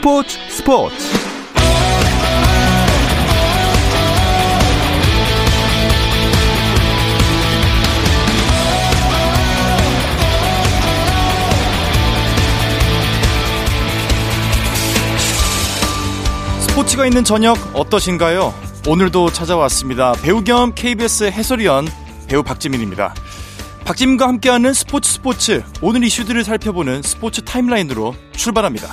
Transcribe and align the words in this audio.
스포츠 0.00 0.38
스포츠 0.48 0.96
스포츠가 16.60 17.04
있는 17.04 17.22
저녁 17.22 17.58
어떠신가요? 17.74 18.54
오늘도 18.88 19.32
찾아왔습니다. 19.32 20.12
배우 20.22 20.42
겸 20.42 20.72
KBS 20.74 21.24
해설위원 21.24 21.86
배우 22.26 22.42
박지민입니다. 22.42 23.14
박지민과 23.84 24.26
함께하는 24.28 24.72
스포츠 24.72 25.12
스포츠 25.12 25.62
오늘 25.82 26.04
이슈들을 26.04 26.42
살펴보는 26.42 27.02
스포츠 27.02 27.42
타임라인으로 27.42 28.14
출발합니다. 28.34 28.88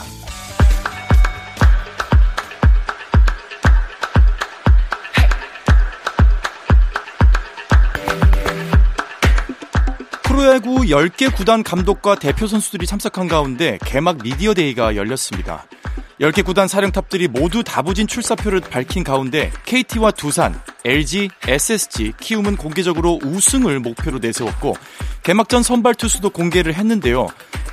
10개 10.87 11.35
구단 11.35 11.63
감독과 11.63 12.15
대표 12.15 12.47
선수들이 12.47 12.85
참석한 12.85 13.27
가운데 13.27 13.77
개막 13.83 14.19
미디어 14.23 14.53
데이가 14.53 14.95
열렸습니다. 14.95 15.65
10개 16.21 16.43
구단 16.43 16.67
사령탑들이 16.67 17.27
모두 17.27 17.63
다부진 17.63 18.07
출사표를 18.07 18.61
밝힌 18.61 19.03
가운데 19.03 19.51
KT와 19.65 20.11
두산, 20.11 20.59
LG, 20.85 21.29
SSG, 21.45 22.13
키움은 22.19 22.55
공개적으로 22.55 23.19
우승을 23.23 23.79
목표로 23.81 24.19
내세웠고 24.19 24.75
개막전 25.23 25.61
선발 25.61 25.95
투수도 25.95 26.29
공개를 26.29 26.73
했는데요. 26.73 27.27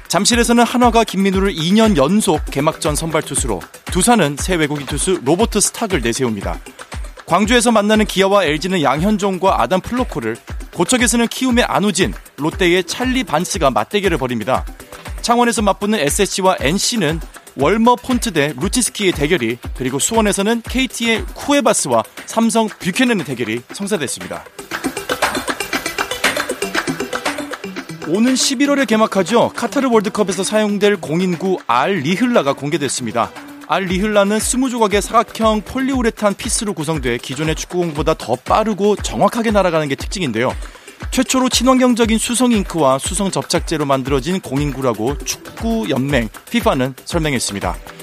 잠실에서는 0.08 0.64
한화가 0.64 1.04
김민우를 1.04 1.54
2년 1.54 1.96
연속 1.96 2.44
개막전 2.46 2.96
선발 2.96 3.22
투수로 3.22 3.60
두산은 3.86 4.36
새 4.38 4.56
외국인 4.56 4.86
투수 4.86 5.20
로버트 5.24 5.60
스탁을 5.60 6.02
내세웁니다. 6.02 6.58
광주에서 7.26 7.72
만나는 7.72 8.04
기아와 8.04 8.44
LG는 8.44 8.82
양현종과 8.82 9.62
아담 9.62 9.80
플럿코를 9.80 10.36
고척에서는 10.74 11.28
키움의 11.28 11.64
안우진, 11.64 12.12
롯데의 12.36 12.84
찰리 12.84 13.24
반스가 13.24 13.70
맞대결을 13.70 14.18
벌입니다. 14.18 14.64
창원에서 15.22 15.62
맞붙는 15.62 16.00
SSG와 16.00 16.56
NC는 16.60 17.20
윌머 17.56 17.96
폰트 17.96 18.32
대 18.32 18.52
루치스키의 18.60 19.12
대결이 19.12 19.58
그리고 19.76 19.98
수원에서는 19.98 20.62
KT의 20.62 21.24
쿠에바스와 21.34 22.02
삼성 22.26 22.68
뷰캐넨의 22.68 23.24
대결이 23.24 23.62
성사됐습니다. 23.72 24.44
오는 28.06 28.34
11월에 28.34 28.86
개막하죠. 28.86 29.50
카타르 29.54 29.88
월드컵에서 29.88 30.44
사용될 30.44 30.96
공인구 30.96 31.58
알 31.66 32.00
리흘라가 32.00 32.52
공개됐습니다. 32.52 33.30
알 33.66 33.84
리흘라는 33.84 34.38
20조각의 34.38 35.00
사각형 35.00 35.62
폴리우레탄 35.62 36.34
피스로 36.34 36.74
구성돼 36.74 37.18
기존의 37.18 37.54
축구공보다 37.54 38.14
더 38.14 38.36
빠르고 38.36 38.96
정확하게 38.96 39.50
날아가는 39.52 39.88
게 39.88 39.94
특징인데요. 39.94 40.54
최초로 41.10 41.48
친환경적인 41.48 42.18
수성 42.18 42.52
잉크와 42.52 42.98
수성 42.98 43.30
접착제로 43.30 43.84
만들어진 43.84 44.40
공인구라고 44.40 45.18
축구 45.18 45.88
연맹 45.88 46.28
FIFA는 46.48 46.94
설명했습니다. 47.04 47.93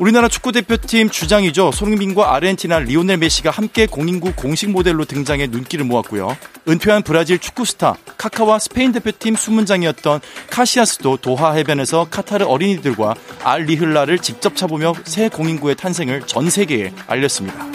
우리나라 0.00 0.28
축구 0.28 0.50
대표팀 0.50 1.10
주장이죠. 1.10 1.72
손흥민과 1.72 2.34
아르헨티나 2.34 2.78
리오넬 2.78 3.18
메시가 3.18 3.50
함께 3.50 3.84
공인구 3.84 4.32
공식 4.34 4.70
모델로 4.70 5.04
등장해 5.04 5.48
눈길을 5.48 5.84
모았고요. 5.84 6.38
은퇴한 6.66 7.02
브라질 7.02 7.38
축구 7.38 7.66
스타 7.66 7.96
카카와 8.16 8.60
스페인 8.60 8.92
대표팀 8.92 9.36
수문장이었던 9.36 10.20
카시아스도 10.48 11.18
도하 11.18 11.52
해변에서 11.52 12.06
카타르 12.10 12.46
어린이들과 12.46 13.14
알 13.44 13.64
리흘라를 13.64 14.20
직접 14.20 14.56
차보며 14.56 14.94
새 15.04 15.28
공인구의 15.28 15.76
탄생을 15.76 16.22
전 16.22 16.48
세계에 16.48 16.94
알렸습니다. 17.06 17.66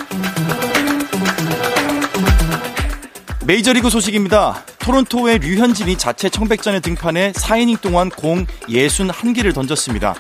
메이저리그 3.45 3.91
소식입니다. 3.91 4.65
토론토의 4.79 5.37
류현진이 5.37 5.99
자체 5.99 6.29
청백전에 6.29 6.79
등판해 6.79 7.33
4이닝 7.33 7.81
동안 7.81 8.09
공 8.09 8.47
61개를 8.67 9.53
던졌습니다. 9.53 10.15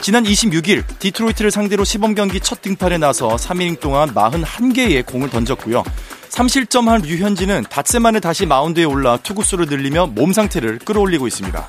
지난 0.00 0.24
26일 0.24 0.82
디트로이트를 0.98 1.50
상대로 1.50 1.84
시범 1.84 2.14
경기 2.14 2.40
첫 2.40 2.62
등판에 2.62 2.96
나서 2.96 3.36
3이닝 3.36 3.80
동안 3.80 4.14
41개의 4.14 5.04
공을 5.04 5.28
던졌고요. 5.28 5.84
3실점한 6.30 7.04
류현진은 7.04 7.64
닷새 7.68 7.98
만에 7.98 8.18
다시 8.18 8.46
마운드에 8.46 8.84
올라 8.84 9.18
투구수를 9.18 9.66
늘리며 9.66 10.06
몸 10.06 10.32
상태를 10.32 10.78
끌어올리고 10.78 11.26
있습니다. 11.26 11.68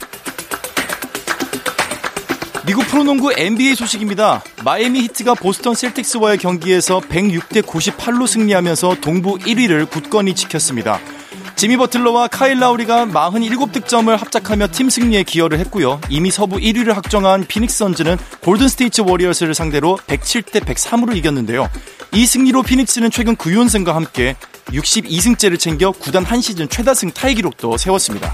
미국 2.65 2.87
프로농구 2.87 3.33
NBA 3.33 3.75
소식입니다. 3.75 4.43
마이애미 4.63 5.01
히트가 5.01 5.33
보스턴 5.33 5.75
셀틱스와의 5.75 6.37
경기에서 6.37 7.01
106대 7.01 7.63
98로 7.63 8.27
승리하면서 8.27 8.97
동부 9.01 9.39
1위를 9.39 9.89
굳건히 9.89 10.35
지켰습니다. 10.35 10.99
지미 11.61 11.77
버틀러와 11.77 12.27
카일 12.29 12.57
라우리가 12.57 13.05
47득점을 13.05 14.17
합작하며 14.17 14.69
팀 14.71 14.89
승리에 14.89 15.21
기여를 15.21 15.59
했고요. 15.59 16.01
이미 16.09 16.31
서부 16.31 16.55
1위를 16.55 16.93
확정한 16.95 17.45
피닉스 17.45 17.77
선즈는 17.77 18.17
골든 18.39 18.67
스테이트 18.67 19.01
워리어스를 19.01 19.53
상대로 19.53 19.95
107대 20.07 20.61
103으로 20.61 21.15
이겼는데요. 21.15 21.69
이 22.13 22.25
승리로 22.25 22.63
피닉스는 22.63 23.11
최근 23.11 23.35
9연승과 23.35 23.93
함께 23.93 24.35
62승째를 24.69 25.59
챙겨 25.59 25.91
구단 25.91 26.25
한 26.25 26.41
시즌 26.41 26.67
최다승 26.67 27.11
타이 27.11 27.35
기록도 27.35 27.77
세웠습니다. 27.77 28.33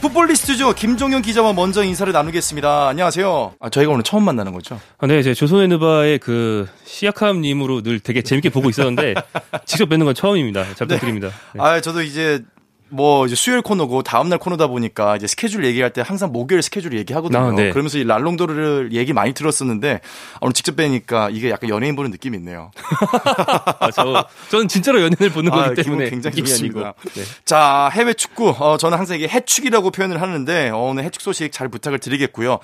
풋볼리스트죠. 0.00 0.72
김종현 0.74 1.20
기자와 1.22 1.52
먼저 1.52 1.84
인사를 1.84 2.10
나누겠습니다. 2.12 2.88
안녕하세요. 2.88 3.54
아, 3.60 3.68
저희가 3.68 3.92
오늘 3.92 4.02
처음 4.02 4.24
만나는 4.24 4.52
거죠? 4.52 4.80
아, 4.98 5.06
네, 5.06 5.22
제 5.22 5.34
조선의 5.34 5.68
누바의 5.68 6.18
그 6.18 6.66
시약함님으로 6.84 7.82
늘 7.82 8.00
되게 8.00 8.22
재밌게 8.22 8.48
보고 8.50 8.70
있었는데 8.70 9.14
직접 9.66 9.88
뵙는 9.88 10.06
건 10.06 10.14
처음입니다. 10.14 10.62
잘 10.74 10.88
네. 10.88 10.94
부탁드립니다. 10.94 11.28
네. 11.54 11.60
아, 11.62 11.80
저도 11.80 12.02
이제 12.02 12.42
뭐 12.90 13.26
이제 13.26 13.34
수요일 13.34 13.62
코너고 13.62 14.02
다음날 14.02 14.38
코너다 14.38 14.66
보니까 14.66 15.16
이제 15.16 15.26
스케줄 15.26 15.64
얘기할 15.64 15.92
때 15.92 16.02
항상 16.04 16.32
목요일 16.32 16.62
스케줄 16.62 16.96
얘기하거든요. 16.96 17.40
아, 17.40 17.52
네. 17.52 17.70
그러면서 17.70 17.98
이 17.98 18.04
랄롱도르를 18.04 18.92
얘기 18.92 19.12
많이 19.12 19.32
들었었는데 19.32 20.00
오늘 20.40 20.52
직접 20.52 20.76
뵈니까 20.76 21.30
이게 21.30 21.50
약간 21.50 21.70
연예인 21.70 21.96
보는 21.96 22.10
느낌이 22.10 22.36
있네요. 22.38 22.70
아, 23.80 23.90
저 23.90 24.26
저는 24.50 24.68
진짜로 24.68 25.00
연예인을 25.00 25.30
보는 25.30 25.52
아, 25.52 25.68
거기 25.68 25.82
때문에 25.82 26.10
굉장히 26.10 26.36
좋습니다. 26.36 26.94
네. 27.14 27.22
자 27.44 27.90
해외 27.92 28.12
축구 28.14 28.50
어, 28.50 28.76
저는 28.76 28.98
항상 28.98 29.16
이게 29.16 29.28
해축이라고 29.28 29.90
표현을 29.90 30.20
하는데 30.20 30.70
어, 30.70 30.78
오늘 30.78 31.04
해축 31.04 31.22
소식 31.22 31.52
잘 31.52 31.68
부탁을 31.68 31.98
드리겠고요. 31.98 32.58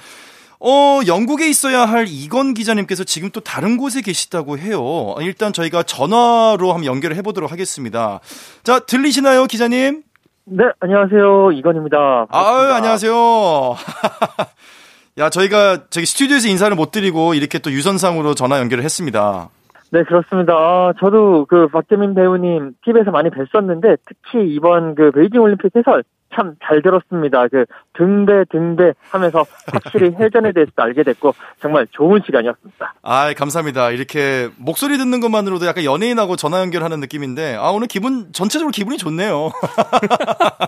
어, 0.59 1.01
영국에 1.07 1.49
있어야 1.49 1.85
할 1.85 2.07
이건 2.09 2.55
기자님께서 2.55 3.05
지금 3.05 3.31
또 3.31 3.41
다른 3.41 3.77
곳에 3.77 4.01
계시다고 4.01 4.59
해요. 4.59 5.15
일단 5.21 5.53
저희가 5.53 5.83
전화로 5.83 6.73
한번 6.73 6.85
연결을 6.87 7.17
해보도록 7.17 7.53
하겠습니다. 7.53 8.21
자, 8.65 8.81
들리시나요, 8.81 9.47
기자님? 9.47 10.03
네, 10.49 10.65
안녕하세요. 10.79 11.51
이건입니다. 11.53 12.27
아유, 12.31 12.73
안녕하세요. 12.73 13.13
야, 15.19 15.29
저희가 15.29 15.87
저기 15.91 16.07
스튜디오에서 16.07 16.47
인사를 16.47 16.75
못 16.77 16.93
드리고 16.93 17.35
이렇게 17.35 17.59
또 17.59 17.73
유선상으로 17.73 18.35
전화 18.35 18.61
연결을 18.61 18.85
했습니다. 18.85 19.49
네, 19.91 20.05
그렇습니다. 20.05 20.55
아, 20.55 20.93
저도 21.01 21.47
그 21.47 21.67
박재민 21.67 22.15
배우님 22.15 22.75
TV에서 22.85 23.11
많이 23.11 23.29
뵀었는데 23.31 23.99
특히 24.07 24.55
이번 24.55 24.95
그 24.95 25.11
베이징 25.11 25.41
올림픽 25.41 25.75
해설 25.75 26.05
참 26.35 26.57
잘 26.67 26.83
들었습니다. 26.83 27.47
그 27.49 27.65
등배 27.95 28.45
등배 28.51 28.93
하면서 29.11 29.45
확실히 29.73 30.15
해전에 30.21 30.53
대해서도 30.53 30.83
알게 30.83 31.03
됐고 31.05 31.35
정말 31.61 31.87
좋은 31.91 32.21
시간이었습니다. 32.25 32.95
아, 33.03 33.33
감사합니다. 33.35 33.91
이렇게 33.91 34.49
목소리 34.57 34.99
듣는 34.99 35.21
것만으로도 35.21 35.67
약간 35.67 35.85
연예인하고 35.85 36.37
전화 36.37 36.61
연결하는 36.61 37.01
느낌인데 37.01 37.57
아, 37.57 37.71
오늘 37.71 37.87
기분 37.87 38.33
전체적으로 38.33 38.73
기분이 38.73 38.99
좋네요. 38.99 39.51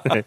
네. 0.14 0.22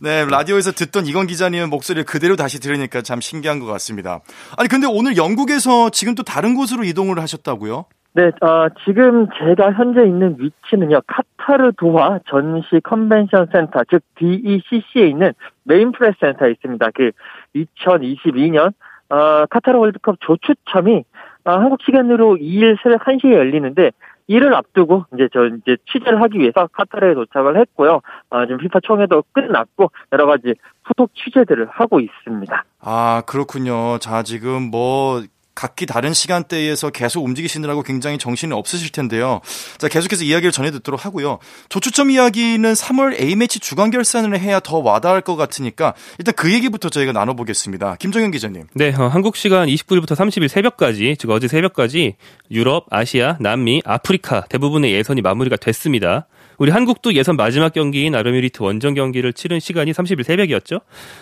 네, 0.00 0.24
라디오에서 0.24 0.70
듣던 0.72 1.06
이건 1.06 1.26
기자님의 1.26 1.66
목소리를 1.66 2.04
그대로 2.04 2.36
다시 2.36 2.60
들으니까 2.60 3.02
참 3.02 3.20
신기한 3.20 3.58
것 3.58 3.66
같습니다. 3.66 4.20
아니, 4.56 4.68
근데 4.68 4.86
오늘 4.86 5.16
영국에서 5.16 5.90
지금 5.90 6.14
또 6.14 6.22
다른 6.22 6.54
곳으로 6.54 6.84
이동을 6.84 7.18
하셨다고요? 7.20 7.84
네, 8.18 8.32
어, 8.44 8.68
지금 8.84 9.28
제가 9.38 9.74
현재 9.74 10.02
있는 10.02 10.34
위치는요, 10.40 11.02
카타르 11.06 11.70
도하 11.76 12.18
전시 12.28 12.80
컨벤션 12.82 13.46
센터, 13.52 13.84
즉 13.88 14.02
DECC에 14.16 15.06
있는 15.06 15.34
메인 15.62 15.92
프레스 15.92 16.16
센터에 16.20 16.50
있습니다. 16.50 16.84
그 16.96 17.12
2022년 17.54 18.72
어, 19.10 19.46
카타르 19.46 19.78
월드컵 19.78 20.16
조추첨이 20.18 21.04
어, 21.44 21.50
한국 21.52 21.80
시간으로 21.82 22.34
2일 22.38 22.82
새벽 22.82 23.04
1시에 23.04 23.34
열리는데 23.34 23.92
이를 24.26 24.52
앞두고 24.52 25.04
이제 25.14 25.28
저 25.32 25.46
이제 25.46 25.76
취재를 25.86 26.20
하기 26.22 26.40
위해서 26.40 26.68
카타르에 26.72 27.14
도착을 27.14 27.56
했고요. 27.60 28.00
어, 28.30 28.46
지금 28.46 28.58
피파 28.58 28.80
총회도 28.80 29.22
끝났고 29.30 29.92
여러 30.12 30.26
가지 30.26 30.54
후속 30.82 31.14
취재들을 31.14 31.68
하고 31.70 32.00
있습니다. 32.00 32.64
아, 32.80 33.22
그렇군요. 33.26 33.98
자, 33.98 34.24
지금 34.24 34.72
뭐 34.72 35.22
각기 35.58 35.86
다른 35.86 36.14
시간대에서 36.14 36.90
계속 36.90 37.24
움직이시느라고 37.24 37.82
굉장히 37.82 38.16
정신이 38.16 38.54
없으실 38.54 38.92
텐데요. 38.92 39.40
자, 39.78 39.88
계속해서 39.88 40.22
이야기를 40.22 40.52
전해 40.52 40.70
듣도록 40.70 41.04
하고요. 41.04 41.40
조추첨 41.68 42.12
이야기는 42.12 42.72
3월 42.72 43.20
A매치 43.20 43.58
주간 43.58 43.90
결산을 43.90 44.38
해야 44.38 44.60
더 44.60 44.78
와닿을 44.78 45.22
것 45.22 45.34
같으니까 45.34 45.94
일단 46.20 46.32
그 46.36 46.52
얘기부터 46.52 46.90
저희가 46.90 47.10
나눠보겠습니다. 47.10 47.96
김정현 47.96 48.30
기자님. 48.30 48.68
네, 48.74 48.94
어, 48.96 49.08
한국 49.08 49.34
시간 49.34 49.66
29일부터 49.66 50.12
30일 50.12 50.46
새벽까지, 50.46 51.16
즉 51.18 51.30
어제 51.30 51.48
새벽까지 51.48 52.14
유럽, 52.52 52.86
아시아, 52.90 53.36
남미, 53.40 53.82
아프리카 53.84 54.42
대부분의 54.42 54.92
예선이 54.92 55.22
마무리가 55.22 55.56
됐습니다. 55.56 56.28
우리 56.58 56.70
한국도 56.70 57.14
예선 57.14 57.36
마지막 57.36 57.72
경기인 57.72 58.14
아르미리트 58.14 58.62
원정 58.62 58.94
경기를 58.94 59.32
치른 59.32 59.58
시간이 59.58 59.92
30일 59.92 60.24
새벽이었죠. 60.24 60.80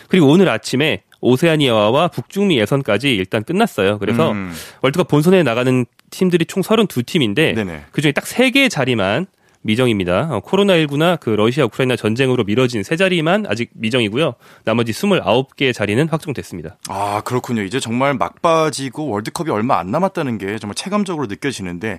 그리고 0.08 0.28
오늘 0.28 0.48
아침에 0.48 1.02
오세아니아와 1.20 2.08
북중미 2.08 2.58
예선까지 2.58 3.14
일단 3.14 3.44
끝났어요. 3.44 3.98
그래서 3.98 4.32
음. 4.32 4.52
월드컵 4.82 5.08
본선에 5.08 5.42
나가는 5.42 5.86
팀들이 6.10 6.44
총 6.46 6.62
32팀인데 6.62 7.54
네네. 7.54 7.84
그중에 7.92 8.12
딱 8.12 8.24
3개 8.24 8.70
자리만 8.70 9.26
미정입니다. 9.66 10.28
어, 10.30 10.40
코로나19나 10.40 11.18
그 11.20 11.30
러시아 11.30 11.64
우크라이나 11.64 11.96
전쟁으로 11.96 12.44
미뤄진 12.44 12.82
세 12.82 12.96
자리만 12.96 13.46
아직 13.48 13.70
미정이고요. 13.74 14.34
나머지 14.64 14.92
29개 14.92 15.74
자리는 15.74 16.08
확정됐습니다. 16.08 16.76
아, 16.88 17.20
그렇군요. 17.24 17.62
이제 17.62 17.80
정말 17.80 18.14
막바지고 18.14 19.08
월드컵이 19.08 19.50
얼마 19.50 19.78
안 19.78 19.90
남았다는 19.90 20.38
게 20.38 20.58
정말 20.58 20.74
체감적으로 20.76 21.26
느껴지는데 21.26 21.98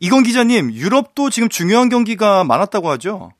이건 0.00 0.22
기자님, 0.22 0.72
유럽도 0.72 1.30
지금 1.30 1.48
중요한 1.48 1.90
경기가 1.90 2.42
많았다고 2.44 2.88
하죠? 2.90 3.32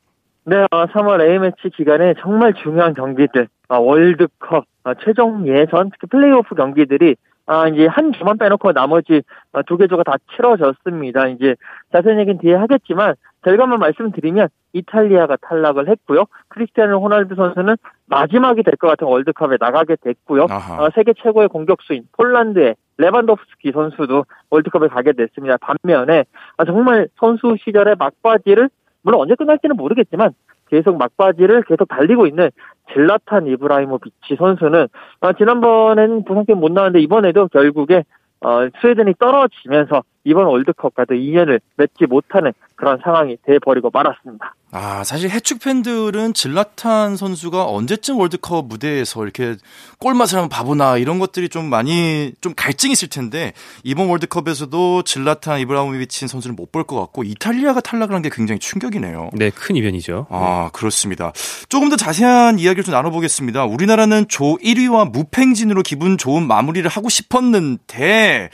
네, 0.46 0.56
어, 0.70 0.86
3월 0.86 1.22
A매치 1.22 1.70
기간에 1.74 2.12
정말 2.20 2.52
중요한 2.62 2.92
경기들, 2.92 3.44
어, 3.44 3.46
월드컵, 3.68 4.64
어, 4.84 4.94
최종 5.04 5.46
예선, 5.48 5.90
특히 5.90 6.06
플레이오프 6.08 6.54
경기들이 6.54 7.16
아, 7.46 7.68
이제 7.68 7.86
한 7.86 8.12
주만 8.12 8.38
빼놓고 8.38 8.72
나머지 8.72 9.22
어, 9.52 9.62
두개 9.62 9.86
조가 9.86 10.02
다 10.02 10.14
치러졌습니다. 10.34 11.28
이제 11.28 11.56
자세한 11.92 12.18
얘기는 12.20 12.38
뒤에 12.38 12.54
하겠지만 12.54 13.14
결과만 13.42 13.78
말씀드리면 13.78 14.48
이탈리아가 14.72 15.36
탈락을 15.36 15.88
했고요. 15.88 16.24
크리스티아노 16.48 17.00
호날두 17.00 17.34
선수는 17.34 17.76
마지막이 18.06 18.62
될 18.62 18.76
것 18.76 18.88
같은 18.88 19.06
월드컵에 19.06 19.58
나가게 19.60 19.96
됐고요. 20.00 20.46
어, 20.78 20.88
세계 20.94 21.12
최고의 21.12 21.48
공격수인 21.48 22.04
폴란드의 22.12 22.76
레반도프스키 22.96 23.72
선수도 23.72 24.24
월드컵에 24.50 24.88
가게 24.88 25.12
됐습니다. 25.12 25.58
반면에 25.58 26.24
아, 26.56 26.64
정말 26.64 27.08
선수 27.20 27.56
시절의 27.62 27.96
막바지를 27.98 28.70
물론 29.02 29.20
언제 29.20 29.34
끝날지는 29.34 29.76
모르겠지만 29.76 30.32
계속 30.70 30.96
막바지를 30.96 31.64
계속 31.64 31.86
달리고 31.88 32.26
있는 32.26 32.50
질라탄 32.92 33.46
이브라히모비치 33.46 34.36
선수는 34.36 34.88
아, 35.20 35.32
지난번에는 35.32 36.24
부상 36.24 36.44
때문에 36.44 36.60
못 36.60 36.72
나왔는데 36.72 37.00
이번에도 37.00 37.48
결국에 37.48 38.04
어, 38.40 38.68
스웨덴이 38.80 39.14
떨어지면서 39.18 40.02
이번 40.24 40.46
월드컵과도 40.46 41.14
인연을 41.14 41.60
맺지 41.76 42.06
못하는 42.06 42.52
그런 42.76 42.98
상황이 43.02 43.36
돼버리고 43.42 43.90
말았습니다. 43.92 44.54
아, 44.76 45.04
사실 45.04 45.30
해축 45.30 45.60
팬들은 45.60 46.34
질라탄 46.34 47.16
선수가 47.16 47.64
언제쯤 47.66 48.18
월드컵 48.18 48.66
무대에서 48.66 49.22
이렇게 49.22 49.54
골맛을 50.00 50.36
한번 50.38 50.48
봐보나 50.48 50.98
이런 50.98 51.20
것들이 51.20 51.48
좀 51.48 51.66
많이 51.70 52.32
좀 52.40 52.54
갈증이 52.56 52.92
있을 52.92 53.06
텐데 53.06 53.52
이번 53.84 54.08
월드컵에서도 54.08 55.02
질라탄 55.04 55.60
이브라모비치 55.60 56.26
선수를 56.26 56.54
못 56.56 56.72
볼 56.72 56.82
것 56.84 56.98
같고 56.98 57.22
이탈리아가 57.22 57.80
탈락을 57.80 58.16
한 58.16 58.22
게 58.24 58.30
굉장히 58.32 58.58
충격이네요. 58.58 59.30
네, 59.34 59.50
큰 59.50 59.76
이변이죠. 59.76 60.26
아, 60.30 60.70
그렇습니다. 60.72 61.32
조금 61.68 61.88
더 61.88 61.94
자세한 61.96 62.58
이야기를 62.58 62.82
좀 62.82 62.94
나눠보겠습니다. 62.94 63.66
우리나라는 63.66 64.26
조 64.28 64.56
1위와 64.58 65.08
무팽진으로 65.12 65.82
기분 65.82 66.18
좋은 66.18 66.46
마무리를 66.48 66.88
하고 66.90 67.08
싶었는데, 67.10 68.50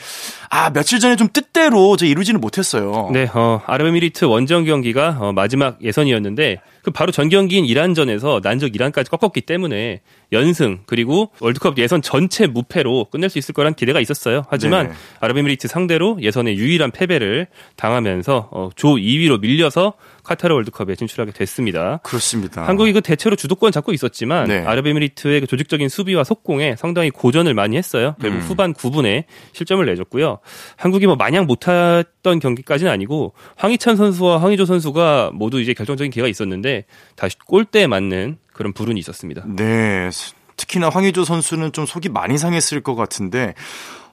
아, 0.51 0.71
며칠 0.71 0.99
전에 1.01 1.17
좀 1.17 1.29
뜻대로 1.33 1.97
저 1.97 2.05
이루지는 2.05 2.41
못했어요. 2.41 3.09
네, 3.13 3.27
어, 3.33 3.63
아랍에미리트 3.65 4.25
원정 4.27 4.65
경기가 4.65 5.17
어, 5.21 5.33
마지막 5.33 5.83
예선이 5.83 6.10
었는데 6.15 6.61
그 6.83 6.91
바로 6.91 7.13
전 7.13 7.29
경기인 7.29 7.65
이란전에서 7.67 8.41
난적 8.43 8.75
이란까지 8.75 9.11
꺾었기 9.11 9.43
때문에 9.43 10.01
연승 10.33 10.81
그리고 10.87 11.31
월드컵 11.41 11.79
예선 11.79 12.03
전체 12.03 12.47
무패로 12.47 13.07
끝낼 13.11 13.29
수 13.31 13.39
있을 13.39 13.53
거란 13.53 13.75
기대가 13.75 14.01
있었어요. 14.01 14.45
하지만 14.49 14.87
네네. 14.87 14.99
아랍에미리트 15.21 15.69
상대로 15.69 16.19
예선의 16.21 16.57
유일한 16.57 16.91
패배를 16.91 17.49
당하면서 17.77 18.49
어, 18.53 18.71
조 18.77 18.95
2위로 18.95 19.41
밀려서 19.41 19.95
카타르 20.23 20.55
월드컵에 20.55 20.95
진출하게 20.95 21.33
됐습니다. 21.33 21.99
그렇습니다. 22.03 22.67
한국이 22.67 22.93
그 22.93 23.01
대체로 23.01 23.35
주도권 23.37 23.73
잡고 23.73 23.93
있었지만 23.93 24.47
네. 24.47 24.59
아랍에미리트의 24.61 25.41
그 25.41 25.47
조직적인 25.47 25.89
수비와 25.89 26.25
속공에 26.25 26.77
상당히 26.77 27.11
고전을 27.11 27.55
많이 27.55 27.77
했어요. 27.77 28.15
결국 28.21 28.37
음. 28.39 28.41
후반 28.43 28.75
9분에 28.75 29.25
실점을 29.53 29.85
내줬고요. 29.85 30.39
한국이 30.77 31.07
뭐 31.07 31.17
마냥 31.17 31.47
못했던 31.47 32.39
경기까지는 32.39 32.93
아니고 32.93 33.35
황희찬 33.57 33.97
선수와 33.97 34.41
황희조 34.41 34.67
선수가 34.67 35.33
모두 35.35 35.61
이제 35.61 35.75
결정적인 35.75 36.11
기회가 36.13 36.29
있었는데 36.29 36.70
다시 37.17 37.37
골대에 37.47 37.87
맞는 37.87 38.39
그런 38.53 38.73
불운이 38.73 38.99
있었습니다. 39.01 39.45
네. 39.47 40.11
특히나 40.57 40.91
황의조 40.91 41.25
선수는 41.25 41.73
좀 41.73 41.87
속이 41.87 42.11
많이 42.11 42.37
상했을 42.37 42.83
것 42.83 42.95
같은데, 42.95 43.55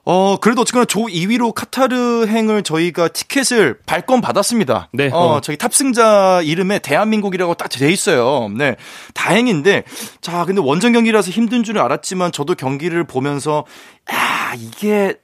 어, 0.04 0.38
그래도 0.40 0.62
어쨌거나 0.62 0.86
조 0.86 1.00
2위로 1.00 1.52
카타르행을 1.52 2.62
저희가 2.62 3.08
티켓을 3.08 3.80
발권 3.84 4.22
받았습니다. 4.22 4.88
네, 4.94 5.10
어, 5.12 5.18
어. 5.18 5.40
저기 5.42 5.58
탑승자 5.58 6.40
이름에 6.42 6.78
대한민국이라고 6.78 7.52
딱 7.54 7.68
돼 7.68 7.92
있어요. 7.92 8.48
네. 8.56 8.76
다행인데, 9.12 9.84
자, 10.22 10.46
근데 10.46 10.62
원정 10.62 10.92
경기라서 10.94 11.30
힘든 11.30 11.62
줄은 11.62 11.82
알았지만 11.82 12.32
저도 12.32 12.54
경기를 12.54 13.04
보면서, 13.04 13.66
야, 14.10 14.54
이게 14.56 15.16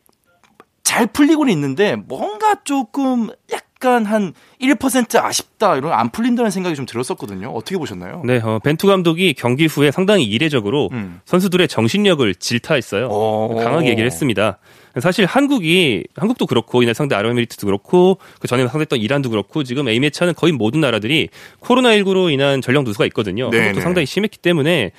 잘 0.83 1.07
풀리고는 1.07 1.51
있는데, 1.55 1.97
뭔가 1.97 2.57
조금 2.65 3.31
약 3.53 3.64
간 3.85 4.05
한 4.07 4.33
1% 4.61 5.23
아쉽다, 5.23 5.77
이런 5.77 5.93
안 5.93 6.11
풀린다는 6.11 6.51
생각이 6.51 6.75
좀 6.75 6.87
들었었거든요. 6.87 7.49
어떻게 7.51 7.77
보셨나요? 7.77 8.23
네, 8.25 8.41
어, 8.43 8.59
벤투 8.59 8.87
감독이 8.87 9.35
경기 9.35 9.67
후에 9.67 9.91
상당히 9.91 10.25
이례적으로 10.25 10.89
음. 10.93 11.21
선수들의 11.27 11.69
정신력을 11.69 12.35
질타했어요. 12.35 13.09
오. 13.09 13.57
강하게 13.63 13.91
얘기를 13.91 14.07
했습니다. 14.07 14.59
사실 15.01 15.27
한국이 15.27 16.05
한국도 16.17 16.47
그렇고 16.47 16.83
이날 16.83 16.95
상대 16.95 17.17
아랍에미리트도 17.17 17.67
그렇고 17.67 18.19
그 18.39 18.47
전에 18.47 18.63
상대했던 18.63 19.01
이란도 19.01 19.29
그렇고 19.29 19.65
지금 19.65 19.89
A매치 19.89 20.21
하는 20.21 20.35
거의 20.35 20.53
모든 20.53 20.81
나라들이 20.81 21.29
코로나 21.59 21.91
19로 21.91 22.33
인한 22.33 22.63
전력 22.63 22.85
누수가 22.85 23.05
있거든요. 23.07 23.51
네네. 23.51 23.65
한국도 23.65 23.83
상당히 23.83 24.07
심했기 24.07 24.39
때문에 24.39 24.93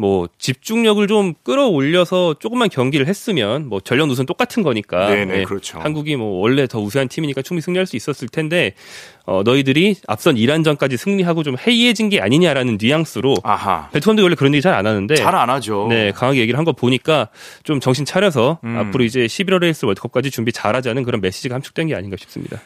뭐 0.00 0.28
집중력을 0.38 1.04
좀 1.08 1.34
끌어올려서 1.42 2.36
조금만 2.38 2.68
경기를 2.68 3.08
했으면 3.08 3.68
뭐 3.68 3.80
전력 3.80 4.06
누수는 4.06 4.26
똑같은 4.26 4.62
거니까 4.62 5.08
네네, 5.08 5.38
네, 5.38 5.42
그렇죠. 5.42 5.80
한국이 5.80 6.14
뭐 6.14 6.38
원래 6.40 6.68
더 6.68 6.78
우세한 6.80 7.08
팀이니까 7.08 7.42
충분히 7.42 7.62
승리할 7.62 7.84
수 7.84 7.96
있었을 7.96 8.28
텐데 8.28 8.74
어, 9.26 9.42
너희들이 9.44 9.96
앞선 10.06 10.36
이란전까지 10.36 10.96
승리하고 10.96 11.42
좀 11.42 11.56
해이해진 11.58 12.10
게 12.10 12.20
아니냐라는 12.20 12.78
뉘앙스로 12.80 13.34
아하. 13.42 13.88
베트 13.90 14.06
감독이 14.06 14.22
원래 14.22 14.36
그런 14.36 14.54
얘기 14.54 14.62
잘 14.62 14.72
안 14.72 14.86
하는데 14.86 15.14
잘 15.16 15.34
안 15.34 15.50
하죠. 15.50 15.86
네, 15.90 16.12
강하게 16.12 16.40
얘기를 16.40 16.56
한 16.56 16.64
거 16.64 16.72
보니까 16.72 17.28
좀 17.64 17.80
정신 17.80 18.04
차려서 18.04 18.58
음. 18.62 18.76
앞으로 18.78 19.02
이제 19.02 19.20
11월에 19.26 19.68
있을 19.70 19.86
월드컵까지 19.86 20.30
준비 20.30 20.52
잘하자는 20.52 21.02
그런 21.02 21.20
메시지가 21.20 21.54
함축된 21.56 21.88
게 21.88 21.94
아닌가 21.96 22.16
싶습니다. 22.18 22.60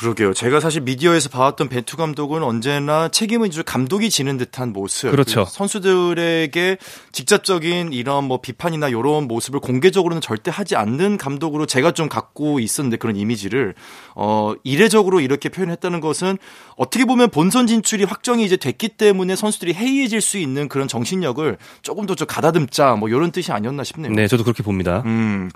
그러게요. 0.00 0.34
제가 0.34 0.60
사실 0.60 0.82
미디어에서 0.82 1.30
봐왔던 1.30 1.70
벤투 1.70 1.96
감독은 1.96 2.42
언제나 2.42 3.08
책임을 3.08 3.50
질 3.50 3.62
감독이 3.62 4.10
지는 4.10 4.36
듯한 4.36 4.74
모습. 4.74 5.10
그렇죠. 5.10 5.44
그 5.46 5.50
선수들에게 5.50 6.76
직접적인 7.12 7.94
이런 7.94 8.24
뭐 8.24 8.40
비판이나 8.42 8.88
이런 8.88 9.26
모습을 9.26 9.60
공개적으로는 9.60 10.20
절대 10.20 10.50
하지 10.52 10.76
않는 10.76 11.16
감독으로 11.16 11.64
제가 11.64 11.92
좀 11.92 12.10
갖고 12.10 12.60
있었는데 12.60 12.98
그런 12.98 13.16
이미지를 13.16 13.74
어 14.14 14.52
이례적으로 14.64 15.20
이렇게 15.20 15.48
표현했다는 15.48 16.00
것은 16.00 16.36
어떻게 16.76 17.06
보면 17.06 17.30
본선 17.30 17.66
진출이 17.66 18.04
확정이 18.04 18.44
이제 18.44 18.56
됐기 18.58 18.90
때문에 18.90 19.34
선수들이 19.34 19.72
해이해질 19.74 20.20
수 20.20 20.36
있는 20.36 20.68
그런 20.68 20.86
정신력을 20.86 21.56
조금 21.82 22.04
더 22.04 22.18
좀 22.18 22.26
가다듬자 22.26 22.96
뭐 22.96 23.08
이런 23.08 23.30
뜻이 23.30 23.52
아니었나 23.52 23.84
싶네요. 23.84 24.12
네, 24.12 24.26
저도 24.26 24.42
그렇게 24.42 24.64
봅니다. 24.64 25.04
음. 25.06 25.50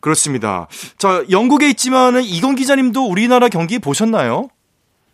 그렇습니다. 0.00 0.66
자, 0.96 1.22
영국에 1.30 1.68
있지만은 1.68 2.22
이건 2.22 2.54
기자님도 2.54 3.06
우리나라 3.06 3.48
경기 3.48 3.78
보셨나요? 3.78 4.48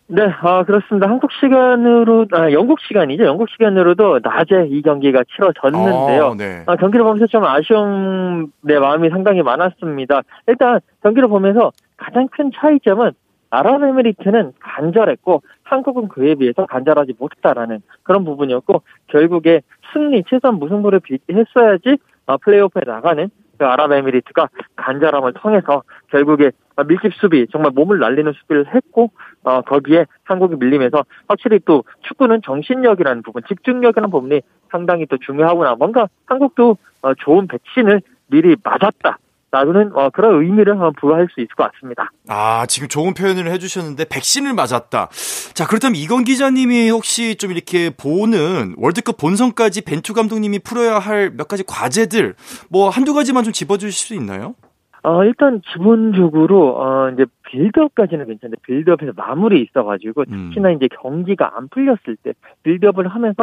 네, 0.07 0.21
아, 0.41 0.63
그렇습니다. 0.63 1.09
한국 1.09 1.31
시간으로, 1.31 2.27
아, 2.31 2.51
영국 2.51 2.79
시간이죠. 2.79 3.25
영국 3.25 3.49
시간으로도 3.49 4.19
낮에 4.21 4.67
이 4.69 4.83
경기가 4.83 5.23
치러졌는데요. 5.35 6.25
아, 6.25 6.35
네. 6.37 6.63
아, 6.67 6.75
경기를 6.75 7.03
보면서 7.03 7.25
좀 7.25 7.43
아쉬운 7.43 8.51
내 8.61 8.77
마음이 8.77 9.09
상당히 9.09 9.41
많았습니다. 9.41 10.21
일단 10.47 10.79
경기를 11.01 11.27
보면서 11.27 11.71
가장 11.97 12.27
큰 12.27 12.51
차이점은 12.55 13.13
아랍에미리트는 13.49 14.53
간절했고 14.59 15.41
한국은 15.63 16.07
그에 16.09 16.35
비해서 16.35 16.65
간절하지 16.65 17.13
못했다라는 17.17 17.81
그런 18.03 18.25
부분이었고 18.25 18.81
결국에 19.07 19.61
승리 19.93 20.23
최소한 20.29 20.59
무승부를 20.59 21.01
했어야지 21.31 21.97
어, 22.27 22.37
플레이오프에 22.37 22.81
나가는 22.85 23.29
그 23.57 23.65
아랍에미리트가 23.65 24.49
간절함을 24.75 25.33
통해서 25.33 25.83
결국에 26.09 26.51
밀집 26.87 27.13
수비 27.15 27.47
정말 27.51 27.71
몸을 27.71 27.99
날리는 27.99 28.33
수비를 28.33 28.73
했고 28.73 29.11
어 29.43 29.61
거기에 29.61 30.05
한국이 30.23 30.55
밀리면서 30.57 31.05
확실히 31.27 31.59
또 31.65 31.83
축구는 32.01 32.41
정신력이라는 32.43 33.23
부분, 33.23 33.43
집중력이라는 33.47 34.09
부분이 34.09 34.41
상당히 34.69 35.05
또 35.05 35.17
중요하구나. 35.17 35.75
뭔가 35.75 36.07
한국도 36.25 36.77
어 37.01 37.13
좋은 37.15 37.47
백신을 37.47 38.01
미리 38.27 38.55
맞았다. 38.63 39.19
라는 39.55 39.91
어, 39.95 40.09
그런 40.09 40.43
의미를 40.43 40.73
한번 40.73 40.91
부여할 40.99 41.27
수 41.33 41.39
있을 41.39 41.47
것 41.55 41.71
같습니다. 41.71 42.11
아, 42.27 42.65
지금 42.67 42.89
좋은 42.89 43.13
표현을 43.13 43.49
해주셨는데 43.51 44.05
백신을 44.05 44.53
맞았다. 44.53 45.07
자, 45.53 45.65
그렇다면 45.65 45.95
이건 45.95 46.25
기자님이 46.25 46.89
혹시 46.89 47.35
좀 47.37 47.51
이렇게 47.51 47.89
보는 47.89 48.75
월드컵 48.77 49.15
본선까지 49.17 49.81
벤투 49.81 50.13
감독님이 50.13 50.59
풀어야 50.59 50.99
할 50.99 51.31
몇 51.35 51.47
가지 51.47 51.63
과제들 51.65 52.35
뭐 52.69 52.89
한두 52.89 53.13
가지만 53.13 53.43
좀 53.45 53.53
짚어주실 53.53 53.93
수 53.93 54.13
있나요? 54.15 54.55
어, 55.05 55.23
일단 55.23 55.61
기본적으로 55.61 56.81
어 56.81 57.11
이제 57.11 57.27
빌드업까지는 57.43 58.25
괜찮은데 58.25 58.59
빌드업에서 58.63 59.11
마무리 59.15 59.61
있어가지고 59.61 60.23
음. 60.29 60.49
특히나 60.49 60.71
이제 60.71 60.87
경기가 60.87 61.55
안 61.55 61.67
풀렸을 61.67 62.15
때 62.23 62.33
빌드업을 62.63 63.07
하면서 63.07 63.35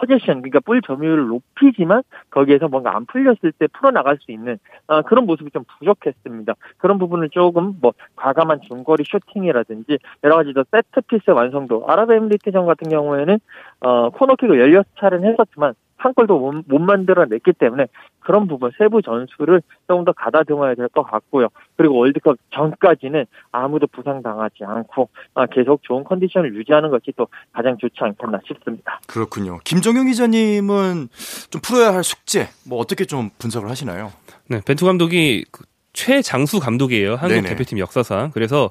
포지션 0.00 0.40
그러니까 0.40 0.60
볼 0.60 0.80
점유율을 0.80 1.26
높이지만 1.26 2.02
거기에서 2.30 2.68
뭔가 2.68 2.96
안 2.96 3.04
풀렸을 3.04 3.52
때 3.58 3.66
풀어 3.74 3.90
나갈 3.90 4.16
수 4.22 4.32
있는 4.32 4.58
어, 4.86 5.02
그런 5.02 5.26
모습이 5.26 5.50
좀 5.50 5.64
부족했습니다. 5.78 6.54
그런 6.78 6.98
부분을 6.98 7.28
조금 7.28 7.76
뭐 7.82 7.92
과감한 8.16 8.62
중거리 8.66 9.04
슈팅이라든지 9.04 9.98
여러 10.24 10.36
가지 10.36 10.54
더 10.54 10.64
세트 10.70 11.02
피스 11.08 11.30
완성도 11.32 11.84
아랍에미리트전 11.88 12.64
같은 12.64 12.88
경우에는 12.88 13.38
어 13.80 14.08
코너킥을 14.08 14.56
16차례는 14.96 15.24
했었지만 15.26 15.74
한 16.02 16.14
골도 16.14 16.38
못, 16.38 16.64
못 16.66 16.78
만들어냈기 16.80 17.52
때문에 17.52 17.86
그런 18.20 18.46
부분 18.48 18.70
세부 18.78 19.02
전술을 19.02 19.62
조금 19.88 20.04
더 20.04 20.12
가다듬어야 20.12 20.74
될 20.74 20.88
것 20.88 21.02
같고요. 21.04 21.48
그리고 21.76 21.96
월드컵 21.98 22.36
전까지는 22.50 23.24
아무도 23.52 23.86
부상당하지 23.86 24.64
않고 24.64 25.08
아, 25.34 25.46
계속 25.46 25.82
좋은 25.82 26.04
컨디션을 26.04 26.54
유지하는 26.54 26.90
것이 26.90 27.12
또 27.16 27.28
가장 27.52 27.76
좋지 27.78 27.96
않겠나 28.00 28.40
싶습니다. 28.46 29.00
그렇군요. 29.06 29.58
김정용 29.64 30.06
기자님은 30.06 31.08
좀 31.50 31.60
풀어야 31.62 31.94
할 31.94 32.04
숙제 32.04 32.48
뭐 32.68 32.78
어떻게 32.78 33.04
좀 33.04 33.30
분석을 33.38 33.70
하시나요? 33.70 34.12
네, 34.48 34.60
벤투 34.66 34.84
감독이 34.84 35.44
그 35.50 35.64
최장수 35.92 36.58
감독이에요. 36.60 37.12
한국 37.16 37.34
네네. 37.34 37.48
대표팀 37.50 37.78
역사상. 37.78 38.30
그래서 38.32 38.70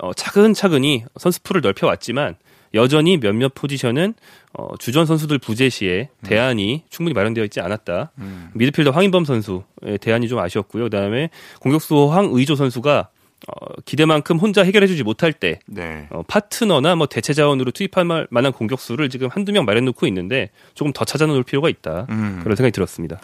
어, 0.00 0.12
차근차근히 0.14 1.04
선수 1.18 1.42
풀을 1.42 1.60
넓혀왔지만 1.60 2.36
여전히 2.74 3.18
몇몇 3.18 3.52
포지션은 3.54 4.14
어, 4.52 4.76
주전 4.78 5.06
선수들 5.06 5.38
부재 5.38 5.68
시에 5.68 6.08
대안이 6.22 6.84
충분히 6.90 7.14
마련되어 7.14 7.44
있지 7.44 7.60
않았다. 7.60 8.12
음. 8.18 8.50
미드필더 8.54 8.90
황인범 8.90 9.24
선수의 9.24 9.98
대안이 10.00 10.28
좀 10.28 10.38
아쉬웠고요. 10.38 10.84
그다음에 10.84 11.30
공격수 11.60 12.10
황의조 12.12 12.56
선수가 12.56 13.08
어, 13.48 13.74
기대만큼 13.86 14.38
혼자 14.38 14.62
해결해주지 14.62 15.02
못할 15.02 15.32
때 15.32 15.60
네. 15.66 16.06
어, 16.10 16.22
파트너나 16.26 16.94
뭐 16.94 17.06
대체 17.06 17.32
자원으로 17.32 17.70
투입할 17.70 18.04
만- 18.04 18.26
만한 18.30 18.52
공격수를 18.52 19.08
지금 19.08 19.28
한두 19.28 19.50
명 19.52 19.64
마련놓고 19.64 20.06
있는데 20.08 20.50
조금 20.74 20.92
더 20.92 21.04
찾아놓을 21.06 21.42
필요가 21.42 21.68
있다. 21.70 22.06
음. 22.10 22.40
그런 22.42 22.54
생각이 22.56 22.72
들었습니다. 22.72 23.18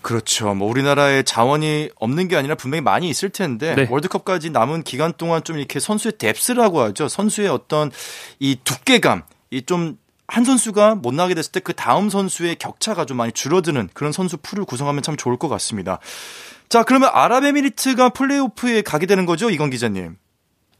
그렇죠. 0.00 0.54
뭐 0.54 0.68
우리나라에 0.70 1.22
자원이 1.22 1.90
없는 1.96 2.28
게 2.28 2.36
아니라 2.36 2.54
분명히 2.54 2.80
많이 2.82 3.10
있을 3.10 3.28
텐데 3.28 3.74
네. 3.74 3.86
월드컵까지 3.90 4.50
남은 4.50 4.84
기간 4.84 5.12
동안 5.18 5.44
좀 5.44 5.58
이렇게 5.58 5.80
선수의 5.80 6.12
뎁스라고 6.12 6.80
하죠. 6.80 7.08
선수의 7.08 7.48
어떤 7.48 7.90
이 8.40 8.56
두께감, 8.64 9.22
이좀 9.50 9.98
한 10.26 10.44
선수가 10.44 10.96
못 10.96 11.14
나게 11.14 11.34
됐을 11.34 11.52
때 11.52 11.60
그 11.60 11.72
다음 11.72 12.08
선수의 12.10 12.56
격차가 12.56 13.04
좀 13.06 13.16
많이 13.16 13.32
줄어드는 13.32 13.88
그런 13.94 14.12
선수 14.12 14.36
풀을 14.38 14.64
구성하면 14.64 15.02
참 15.02 15.16
좋을 15.16 15.36
것 15.38 15.48
같습니다. 15.48 15.98
자, 16.68 16.82
그러면 16.84 17.08
아랍에미리트가 17.12 18.10
플레이오프에 18.10 18.82
가게 18.82 19.06
되는 19.06 19.24
거죠, 19.24 19.48
이건 19.48 19.70
기자님? 19.70 20.16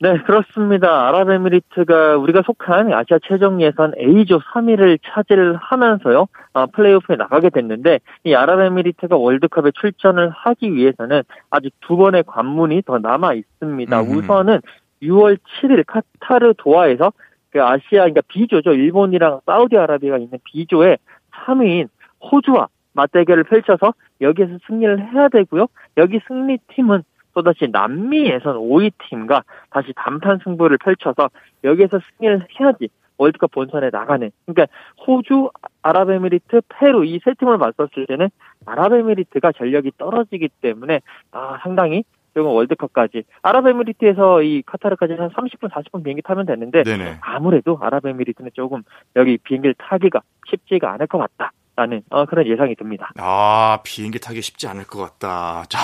네, 0.00 0.16
그렇습니다. 0.18 1.08
아랍에미리트가 1.08 2.18
우리가 2.18 2.42
속한 2.44 2.92
아시아 2.92 3.18
최종 3.26 3.60
예선 3.60 3.94
A조 3.98 4.38
3위를 4.38 4.98
차지하면서요, 5.02 6.26
어, 6.52 6.66
플레이오프에 6.66 7.16
나가게 7.16 7.50
됐는데, 7.50 8.00
이 8.24 8.34
아랍에미리트가 8.34 9.16
월드컵에 9.16 9.72
출전을 9.80 10.30
하기 10.30 10.74
위해서는 10.74 11.22
아직 11.50 11.74
두 11.80 11.96
번의 11.96 12.24
관문이 12.26 12.82
더 12.82 12.98
남아 12.98 13.32
있습니다. 13.34 14.00
음흠. 14.00 14.18
우선은 14.18 14.60
6월 15.02 15.38
7일 15.60 15.84
카타르 15.86 16.54
도하에서 16.58 17.12
그 17.50 17.62
아시아, 17.62 18.02
그러니까 18.02 18.20
B조죠. 18.28 18.72
일본이랑 18.72 19.40
사우디아라비아가 19.46 20.18
있는 20.18 20.38
B조의 20.44 20.98
3위인 21.46 21.88
호주와 22.20 22.68
맞대결을 22.98 23.44
펼쳐서 23.44 23.94
여기에서 24.20 24.58
승리를 24.66 25.12
해야 25.12 25.28
되고요. 25.28 25.68
여기 25.96 26.20
승리팀은 26.26 27.02
또다시 27.34 27.68
남미 27.70 28.26
예선 28.26 28.56
5위 28.56 28.92
팀과 29.08 29.44
다시 29.70 29.92
단판 29.94 30.40
승부를 30.42 30.78
펼쳐서 30.78 31.30
여기에서 31.62 32.00
승리를 32.18 32.46
해야지 32.58 32.88
월드컵 33.16 33.50
본선에 33.52 33.90
나가는. 33.92 34.30
그러니까 34.46 34.66
호주, 35.06 35.50
아랍에미리트, 35.82 36.62
페루 36.68 37.04
이 37.04 37.20
세 37.24 37.34
팀을 37.34 37.58
맞섰을 37.58 38.06
때는 38.06 38.28
아랍에미리트가 38.66 39.52
전력이 39.52 39.92
떨어지기 39.98 40.48
때문에 40.60 41.00
아, 41.32 41.58
상당히 41.62 42.04
조금 42.34 42.52
월드컵까지 42.52 43.24
아랍에미리트에서 43.42 44.42
이 44.42 44.62
카타르까지 44.62 45.14
한 45.14 45.30
30분 45.30 45.70
40분 45.70 46.04
비행기 46.04 46.22
타면 46.22 46.46
되는데 46.46 46.84
네네. 46.84 47.18
아무래도 47.20 47.78
아랍에미리트는 47.80 48.50
조금 48.54 48.82
여기 49.16 49.38
비행기를 49.38 49.74
타기가 49.78 50.20
쉽지가 50.48 50.92
않을 50.92 51.06
것 51.08 51.18
같다 51.18 51.52
라는 51.78 52.02
어, 52.10 52.26
그런 52.26 52.48
예상이 52.48 52.74
듭니다. 52.74 53.12
아, 53.18 53.78
비행기 53.84 54.18
타기 54.18 54.42
쉽지 54.42 54.66
않을 54.66 54.82
것 54.84 54.98
같다. 54.98 55.64
자, 55.70 55.78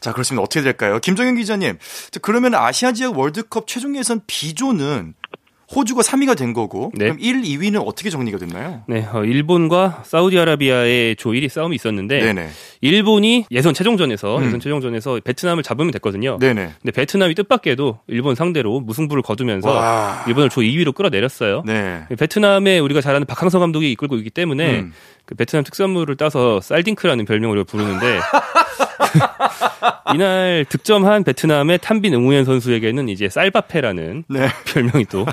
자, 0.00 0.12
그렇습니다. 0.12 0.42
어떻게 0.42 0.60
될까요? 0.60 0.98
김정현 0.98 1.36
기자님. 1.36 1.78
자, 2.10 2.20
그러면 2.20 2.54
아시아 2.54 2.92
지역 2.92 3.18
월드컵 3.18 3.66
최종 3.66 3.96
예선 3.96 4.20
B조는 4.26 5.14
호주가 5.74 6.02
3위가 6.02 6.36
된 6.36 6.52
거고, 6.52 6.92
네. 6.94 7.06
그럼 7.06 7.18
1, 7.20 7.42
2위는 7.42 7.82
어떻게 7.84 8.08
정리가 8.08 8.38
됐나요? 8.38 8.82
네, 8.86 9.06
어, 9.12 9.24
일본과 9.24 10.02
사우디아라비아의 10.04 11.16
조 11.16 11.30
1위 11.30 11.48
싸움이 11.48 11.74
있었는데 11.74 12.20
네네. 12.20 12.48
일본이 12.82 13.46
예선 13.50 13.74
최종전에서 13.74 14.38
음. 14.38 14.46
예선 14.46 14.60
최종전에서 14.60 15.20
베트남을 15.24 15.62
잡으면 15.64 15.90
됐거든요. 15.92 16.38
네네. 16.38 16.70
근데 16.80 16.92
베트남이 16.92 17.34
뜻밖에도 17.34 17.98
일본 18.06 18.36
상대로 18.36 18.80
무승부를 18.80 19.22
거두면서 19.22 19.70
와. 19.70 20.24
일본을 20.28 20.50
조 20.50 20.60
2위로 20.60 20.94
끌어내렸어요. 20.94 21.62
네. 21.66 22.04
베트남에 22.16 22.78
우리가 22.78 23.00
잘 23.00 23.16
아는 23.16 23.26
박항서 23.26 23.58
감독이 23.58 23.90
이끌고 23.92 24.16
있기 24.16 24.30
때문에 24.30 24.80
음. 24.80 24.92
그 25.24 25.34
베트남 25.34 25.64
특산물을 25.64 26.16
따서 26.16 26.60
쌀딩크라는 26.60 27.24
별명으로 27.24 27.64
부르는데 27.64 28.20
이날 30.14 30.64
득점한 30.68 31.24
베트남의 31.24 31.78
탄빈 31.78 32.14
응우현 32.14 32.44
선수에게는 32.44 33.08
이제 33.08 33.28
쌀바페라는 33.28 34.24
네. 34.28 34.48
별명이 34.66 35.06
또 35.06 35.26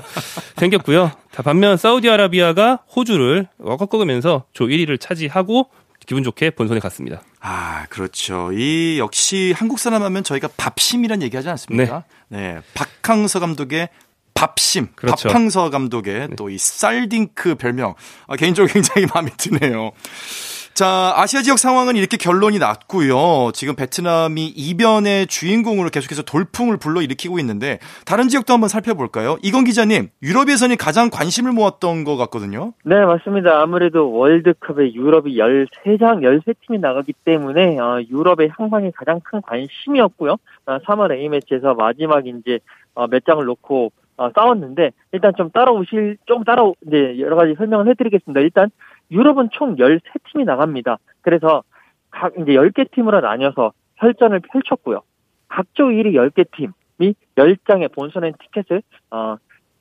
생겼고요. 0.56 1.12
다 1.32 1.42
반면 1.42 1.76
사우디아라비아가 1.76 2.80
호주를 2.94 3.48
꺾으면서 3.58 4.44
조 4.52 4.66
1위를 4.66 5.00
차지하고 5.00 5.70
기분 6.06 6.22
좋게 6.22 6.50
본선에 6.50 6.80
갔습니다. 6.80 7.22
아, 7.40 7.86
그렇죠. 7.88 8.50
이 8.52 8.98
역시 8.98 9.54
한국 9.56 9.78
사람 9.78 10.02
하면 10.02 10.22
저희가 10.22 10.48
밥심이란 10.56 11.22
얘기 11.22 11.36
하지 11.36 11.48
않습니까? 11.48 12.04
네. 12.28 12.58
박항서 12.74 13.40
감독의 13.40 13.88
밥심, 14.34 14.88
그렇죠. 14.96 15.28
밥항서 15.28 15.70
감독의 15.70 16.30
또이 16.36 16.58
쌀딩크 16.58 17.54
별명. 17.54 17.94
아, 18.26 18.36
개인적으로 18.36 18.70
굉장히 18.72 19.06
마음에 19.12 19.30
드네요. 19.36 19.92
자, 20.74 21.12
아시아 21.14 21.42
지역 21.42 21.60
상황은 21.60 21.94
이렇게 21.94 22.16
결론이 22.16 22.58
났고요. 22.58 23.52
지금 23.52 23.76
베트남이 23.76 24.46
이변의 24.56 25.28
주인공으로 25.28 25.88
계속해서 25.88 26.22
돌풍을 26.22 26.78
불러일으키고 26.78 27.38
있는데 27.38 27.78
다른 28.04 28.26
지역도 28.26 28.52
한번 28.52 28.68
살펴볼까요? 28.68 29.36
이건 29.40 29.62
기자님, 29.62 30.08
유럽 30.20 30.50
예선이 30.50 30.74
가장 30.74 31.10
관심을 31.10 31.52
모았던 31.52 32.02
것 32.02 32.16
같거든요. 32.16 32.72
네, 32.84 32.96
맞습니다. 33.04 33.62
아무래도 33.62 34.10
월드컵에 34.10 34.94
유럽이 34.94 35.36
13장, 35.36 36.22
13팀이 36.24 36.80
나가기 36.80 37.12
때문에 37.24 37.78
어, 37.78 38.02
유럽의 38.10 38.50
향방이 38.58 38.90
가장 38.96 39.20
큰 39.20 39.40
관심이었고요. 39.42 40.32
어, 40.66 40.78
3월 40.78 41.12
A매치에서 41.12 41.74
마지막 41.74 42.26
이제 42.26 42.58
어, 42.94 43.06
몇 43.06 43.24
장을 43.24 43.44
놓고 43.44 43.92
어, 44.16 44.30
싸웠는데 44.34 44.90
일단 45.12 45.32
좀 45.36 45.50
따라오실 45.50 46.18
좀 46.26 46.44
따라 46.44 46.70
이제 46.86 47.16
여러 47.18 47.36
가지 47.36 47.54
설명을 47.56 47.88
해드리겠습니다. 47.90 48.40
일단 48.40 48.70
유럽은 49.10 49.50
총 49.52 49.76
13팀이 49.76 50.44
나갑니다. 50.44 50.98
그래서 51.20 51.62
각 52.10 52.32
이제 52.38 52.52
10개 52.52 52.90
팀으로 52.90 53.20
나뉘어서 53.20 53.72
혈전을 53.96 54.40
펼쳤고요. 54.40 55.02
각조 55.48 55.88
1위 55.88 56.14
10개 56.14 56.46
팀이 56.52 57.14
10장의 57.36 57.92
본선의 57.92 58.34
티켓을 58.40 58.82
어, 59.10 59.36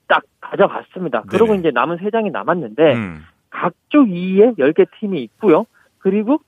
딱 0.07 0.23
가져갔습니다. 0.41 1.23
그리고 1.27 1.47
네네. 1.47 1.59
이제 1.59 1.71
남은 1.71 1.97
3장이 1.97 2.31
남았는데 2.31 2.93
음. 2.93 3.21
각조 3.49 4.05
2위에 4.05 4.57
10개 4.57 4.87
팀이 4.99 5.21
있고요. 5.23 5.65
그리고 5.99 6.39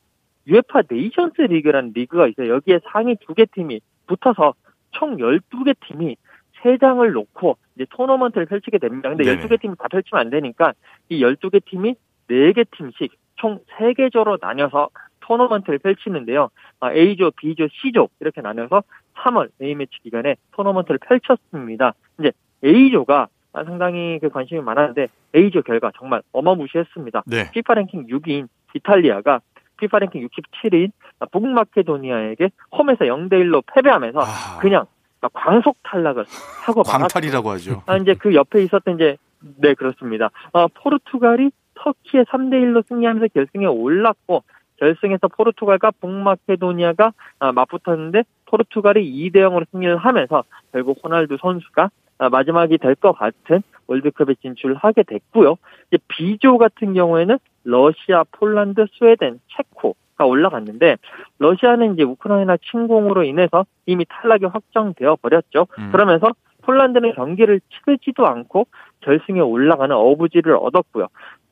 UEFA 0.48 0.84
네이션스 0.90 1.42
리그라는 1.42 1.94
리그가 1.96 2.28
있어요. 2.28 2.54
여기에 2.54 2.82
상위 2.92 3.16
2개 3.16 3.50
팀이 3.52 3.82
붙어서 4.08 4.54
총 4.92 5.18
12개 5.18 5.76
팀이 5.88 6.18
3장을 6.62 7.12
놓고 7.12 7.58
이제 7.76 7.86
토너먼트를 7.90 8.46
펼치게 8.46 8.78
됩니다. 8.78 9.10
근데 9.10 9.24
네네. 9.24 9.42
12개 9.42 9.60
팀이 9.62 9.76
다 9.78 9.88
펼치면 9.88 10.20
안 10.20 10.30
되니까 10.30 10.74
이 11.10 11.22
12개 11.22 11.64
팀이 11.66 11.96
4개 12.30 12.66
팀씩 12.72 13.14
총 13.36 13.60
3개조로 13.78 14.40
나뉘어서 14.42 14.90
토너먼트를 15.22 15.80
펼치는데요. 15.80 16.50
아, 16.80 16.94
A조, 16.94 17.32
B조, 17.32 17.68
C조 17.82 18.10
이렇게 18.20 18.42
나눠서 18.42 18.84
3월 19.16 19.50
A매치 19.62 20.00
기간에 20.04 20.36
토너먼트를 20.52 21.00
펼쳤습니다. 21.00 21.94
이제 22.20 22.32
A조가 22.64 23.28
상당히 23.54 24.20
그 24.22 24.30
관심이 24.30 24.62
많았는데 24.62 25.08
A조 25.36 25.62
결과 25.64 25.92
정말 25.98 26.22
어마무시했습니다. 26.32 27.24
네. 27.26 27.52
피파 27.52 27.74
랭킹 27.74 28.08
6위인 28.08 28.48
이탈리아가 28.76 29.40
피파 29.78 30.00
랭킹 30.00 30.28
67위인 30.28 30.92
북마케도니아에게 31.32 32.50
홈에서 32.78 33.06
0대 33.06 33.34
1로 33.34 33.64
패배하면서 33.74 34.20
아, 34.20 34.60
그냥 34.60 34.86
광속 35.34 35.78
탈락을 35.84 36.26
하고 36.66 36.84
광탈이라고 36.84 37.50
하죠. 37.52 37.84
아, 37.88 37.98
이제 37.98 38.14
그 38.14 38.36
옆에 38.36 38.64
있었던 38.64 38.96
이제, 38.96 39.18
네, 39.58 39.74
그렇습니다. 39.74 40.30
아, 40.54 40.68
포르투갈이 40.74 41.52
터키에 41.76 42.24
3대 42.24 42.54
1로 42.54 42.86
승리하면서 42.88 43.28
결승에 43.34 43.66
올랐고, 43.66 44.44
결승에서 44.78 45.28
포르투갈과 45.30 45.92
북마케도니아가 46.02 47.14
아, 47.40 47.52
맞붙었는데, 47.52 48.24
포르투갈이 48.46 49.02
2대 49.32 49.38
0으로 49.38 49.66
승리를 49.72 49.96
하면서, 49.98 50.44
결국 50.72 51.00
호날두 51.04 51.38
선수가 51.40 51.90
아, 52.18 52.30
마지막이 52.30 52.78
될 52.78 52.96
것 52.96 53.12
같은 53.14 53.62
월드컵에 53.88 54.36
진출하게 54.42 55.04
됐고요. 55.04 55.58
이제 55.92 56.02
B조 56.08 56.58
같은 56.58 56.94
경우에는 56.94 57.38
러시아, 57.66 58.24
폴란드, 58.32 58.86
스웨덴, 58.98 59.40
체코가 59.56 60.26
올라갔는데, 60.26 60.98
러시아는 61.40 61.94
이제 61.94 62.04
우크라이나 62.04 62.58
침공으로 62.58 63.24
인해서 63.24 63.66
이미 63.86 64.06
탈락이 64.08 64.46
확정되어 64.46 65.18
버렸죠. 65.22 65.68
음. 65.78 65.90
그러면서 65.92 66.28
폴란드는 66.64 67.14
경기를 67.14 67.60
치르지도 67.70 68.26
않고 68.26 68.66
결승에 69.02 69.40
올라가는 69.40 69.96
어부지를 69.96 70.56
얻었고요. 70.56 71.08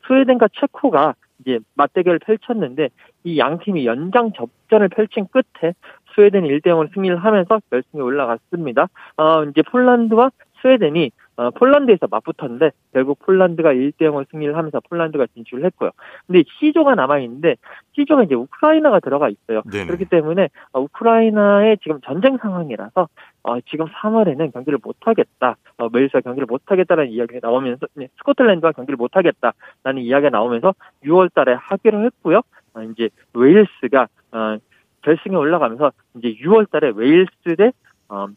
스웨덴과 0.08 0.50
체코가 0.54 1.16
이제 1.40 1.60
맞대결을 1.76 2.20
펼쳤는데 2.20 2.90
이 3.24 3.38
양 3.38 3.60
팀이 3.60 3.86
연장 3.86 4.32
접전을 4.34 4.90
펼친 4.90 5.28
끝에 5.28 5.74
스웨덴이 6.16 6.48
1대 6.50 6.68
0으로 6.68 6.94
승리를 6.94 7.18
하면서 7.18 7.60
결승에 7.70 8.02
올라갔습니다. 8.02 8.88
어, 9.18 9.44
이제 9.46 9.62
폴란드와 9.64 10.30
스웨덴이 10.62 11.06
어, 11.08 11.23
폴란드에서 11.56 12.08
맞붙었는데 12.10 12.72
결국 12.94 13.20
폴란드가 13.20 13.74
1대 13.74 14.02
0으로 14.02 14.26
승리를 14.30 14.56
하면서 14.56 14.80
폴란드가 14.90 15.28
진출을 15.34 15.66
했고요. 15.66 15.92
근데 16.28 16.44
C조가 16.60 16.96
남아 16.96 17.20
있는데 17.20 17.56
C조가 17.96 18.24
이제 18.24 18.36
우크라이나가 18.36 19.00
들어가 19.00 19.30
있어요. 19.30 19.62
네네. 19.72 19.88
그렇기 19.88 20.06
때문에 20.06 20.50
어, 20.74 20.82
우크라이나의 20.82 21.78
지금 21.82 22.00
전쟁 22.02 22.38
상황이라서 22.38 23.08
어, 23.44 23.60
지금 23.62 23.88
3월에는 23.88 24.54
경기를 24.54 24.80
못하겠다. 24.82 25.56
어, 25.78 25.90
웨일스와 25.92 26.22
경기를 26.22 26.46
못하겠다라는 26.46 27.12
이야기가 27.12 27.48
나오면서 27.48 27.88
네, 27.96 28.08
스코틀랜드와 28.18 28.72
경기를 28.72 28.96
못하겠다라는 28.98 30.02
이야기가 30.02 30.30
나오면서 30.30 30.74
6월달에 31.04 31.58
하기로 31.60 32.06
했고요. 32.06 32.42
어, 32.76 32.82
이제 32.84 33.10
웨일스가 33.34 34.08
어, 34.32 34.58
결승에 35.02 35.36
올라가면서 35.36 35.92
이제 36.16 36.36
6월달에 36.42 36.96
웨일스 36.96 37.56
대 37.58 37.72
어, 38.10 38.28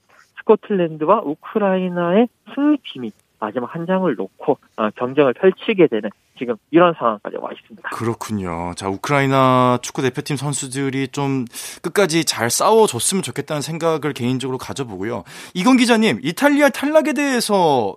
스코틀랜드와 0.46 1.22
우크라이나의 1.24 2.28
승리팀이 2.54 3.12
마지막 3.38 3.74
한 3.74 3.84
장을 3.86 4.14
놓고 4.14 4.58
어, 4.76 4.90
경쟁을 4.90 5.34
펼치게 5.34 5.88
되는 5.88 6.08
지금 6.38 6.56
이런 6.70 6.94
상황까지 6.94 7.36
와 7.36 7.50
있습니다. 7.52 7.90
그렇군요. 7.90 8.72
자, 8.76 8.88
우크라이나 8.88 9.78
축구 9.82 10.02
대표팀 10.02 10.36
선수들이 10.36 11.08
좀 11.08 11.44
끝까지 11.82 12.24
잘 12.24 12.48
싸워줬으면 12.48 13.22
좋겠다는 13.22 13.60
생각을 13.60 14.12
개인적으로 14.14 14.56
가져보고요. 14.56 15.24
이건 15.54 15.76
기자님, 15.76 16.20
이탈리아 16.22 16.70
탈락에 16.70 17.12
대해서 17.12 17.96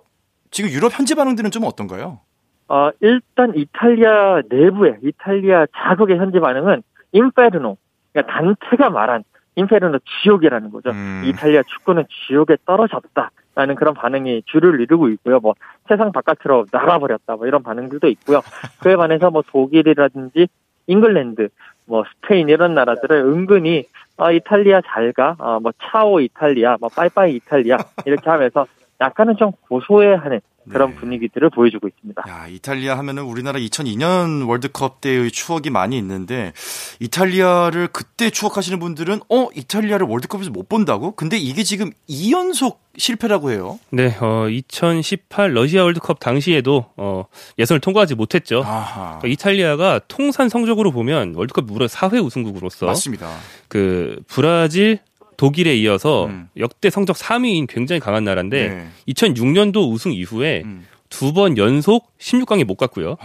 지금 0.50 0.70
유럽 0.70 0.92
현지 0.92 1.14
반응들은 1.14 1.50
좀 1.50 1.64
어떤가요? 1.64 2.20
어, 2.68 2.90
일단 3.00 3.52
이탈리아 3.56 4.42
내부의 4.48 4.98
이탈리아 5.02 5.66
자국의 5.74 6.18
현지 6.18 6.38
반응은 6.38 6.82
인페르노. 7.12 7.76
그러니까 8.12 8.32
단체가 8.32 8.90
말한 8.90 9.24
인페르노 9.60 9.98
지옥이라는 10.22 10.70
거죠. 10.70 10.90
음. 10.90 11.22
이탈리아 11.24 11.62
축구는 11.62 12.04
지옥에 12.26 12.56
떨어졌다 12.64 13.30
라는 13.54 13.74
그런 13.74 13.94
반응이 13.94 14.42
주를 14.46 14.80
이루고 14.80 15.08
있고요. 15.10 15.38
뭐 15.40 15.54
세상 15.88 16.12
바깥으로 16.12 16.66
나가버렸다 16.72 17.36
뭐 17.36 17.46
이런 17.46 17.62
반응들도 17.62 18.08
있고요. 18.08 18.40
그에 18.80 18.96
반해서 18.96 19.30
뭐 19.30 19.42
독일이라든지 19.46 20.48
잉글랜드, 20.86 21.48
뭐 21.86 22.04
스페인 22.04 22.48
이런 22.48 22.74
나라들은 22.74 23.26
은근히 23.26 23.84
아 24.16 24.32
이탈리아 24.32 24.80
잘가, 24.84 25.36
아, 25.38 25.58
뭐 25.60 25.72
차오 25.82 26.20
이탈리아, 26.20 26.76
뭐 26.80 26.88
빠이빠이 26.88 27.36
이탈리아 27.36 27.78
이렇게 28.06 28.28
하면서 28.28 28.66
약간은 29.00 29.36
좀 29.36 29.52
고소해하는 29.68 30.40
그런 30.70 30.90
네. 30.90 30.96
분위기들을 30.96 31.50
보여주고 31.50 31.88
있습니다. 31.88 32.24
야, 32.28 32.46
이탈리아 32.48 32.96
하면은 32.98 33.24
우리나라 33.24 33.58
2002년 33.58 34.48
월드컵 34.48 35.00
때의 35.00 35.30
추억이 35.30 35.70
많이 35.70 35.96
있는데 35.98 36.52
이탈리아를 37.00 37.88
그때 37.88 38.30
추억하시는 38.30 38.78
분들은 38.78 39.20
어, 39.28 39.48
이탈리아를 39.54 40.06
월드컵에서 40.06 40.50
못 40.50 40.68
본다고? 40.68 41.12
근데 41.12 41.36
이게 41.36 41.62
지금 41.62 41.90
2연속 42.08 42.78
실패라고 42.96 43.50
해요. 43.50 43.78
네, 43.90 44.16
어, 44.20 44.48
2018 44.48 45.54
러시아 45.54 45.84
월드컵 45.84 46.20
당시에도 46.20 46.86
어, 46.96 47.24
예선을 47.58 47.80
통과하지 47.80 48.14
못했죠. 48.14 48.62
아하. 48.64 49.18
그러니까 49.18 49.28
이탈리아가 49.28 50.00
통산 50.08 50.48
성적으로 50.48 50.90
보면 50.90 51.34
월드컵 51.34 51.66
무려 51.66 51.86
4회 51.86 52.24
우승국으로서 52.24 52.86
맞습니다. 52.86 53.30
그 53.68 54.20
브라질, 54.26 55.00
독일에 55.40 55.74
이어서 55.76 56.26
음. 56.26 56.50
역대 56.58 56.90
성적 56.90 57.16
3위인 57.16 57.66
굉장히 57.66 57.98
강한 57.98 58.24
나라인데 58.24 58.68
네. 58.68 58.88
2006년도 59.14 59.90
우승 59.90 60.12
이후에 60.12 60.60
음. 60.66 60.86
두번 61.08 61.56
연속 61.56 62.12
16강에 62.18 62.64
못 62.64 62.76
갔고요. 62.76 63.16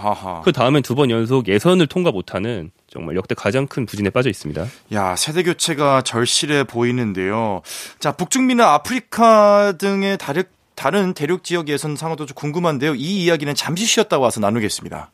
그 0.45 0.53
다음엔 0.53 0.81
두 0.81 0.95
번 0.95 1.11
연속 1.11 1.49
예선을 1.49 1.87
통과 1.87 2.11
못하는 2.13 2.71
정말 2.87 3.17
역대 3.17 3.35
가장 3.35 3.67
큰 3.67 3.85
부진에 3.85 4.11
빠져 4.11 4.29
있습니다. 4.29 4.65
야, 4.93 5.15
세대 5.17 5.43
교체가 5.43 6.03
절실해 6.03 6.63
보이는데요. 6.63 7.61
자, 7.99 8.13
북중미나 8.13 8.65
아프리카 8.73 9.73
등의 9.77 10.17
다른 10.17 10.43
다른 10.73 11.13
대륙 11.13 11.43
지역 11.43 11.67
예선 11.67 11.97
상황도 11.97 12.27
좀 12.27 12.35
궁금한데요. 12.35 12.95
이 12.95 13.25
이야기는 13.25 13.55
잠시 13.55 13.85
쉬었다 13.85 14.19
와서 14.19 14.39
나누겠습니다. 14.39 15.11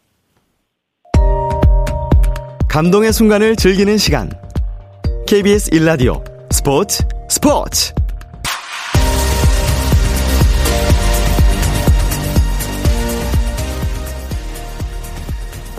감동의 2.70 3.12
순간을 3.12 3.56
즐기는 3.56 3.98
시간. 3.98 4.32
KBS 5.26 5.72
일라디오 5.74 6.24
스포츠 6.52 7.04
스포츠. 7.30 7.94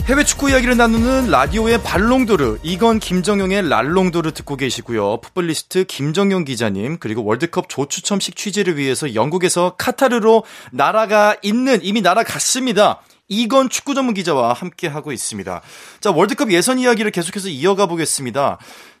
해외 0.05 0.23
축구 0.25 0.49
이야기를 0.49 0.75
나누는 0.75 1.29
라디오의 1.29 1.83
발롱도르 1.83 2.59
이건 2.63 2.99
김정용의 2.99 3.69
랄롱도르 3.69 4.31
듣고 4.33 4.57
계시고요. 4.57 5.21
풋볼리스트 5.21 5.85
김정용 5.85 6.43
기자님 6.43 6.97
그리고 6.97 7.23
월드컵 7.23 7.69
조추첨식 7.69 8.35
취재를 8.35 8.75
위해서 8.75 9.13
영국에서 9.13 9.75
카타르로 9.77 10.43
날아가 10.71 11.37
있는 11.43 11.79
이미 11.83 12.01
날아갔습니다. 12.01 13.01
이건 13.29 13.69
축구 13.69 13.95
전문 13.95 14.13
기자와 14.13 14.53
함께 14.53 14.87
하고 14.87 15.11
있습니다. 15.11 15.61
자 16.01 16.11
월드컵 16.11 16.51
예선 16.51 16.79
이야기를 16.79 17.11
계속해서 17.11 17.47
이어가 17.47 17.85
보겠습니다. 17.85 18.57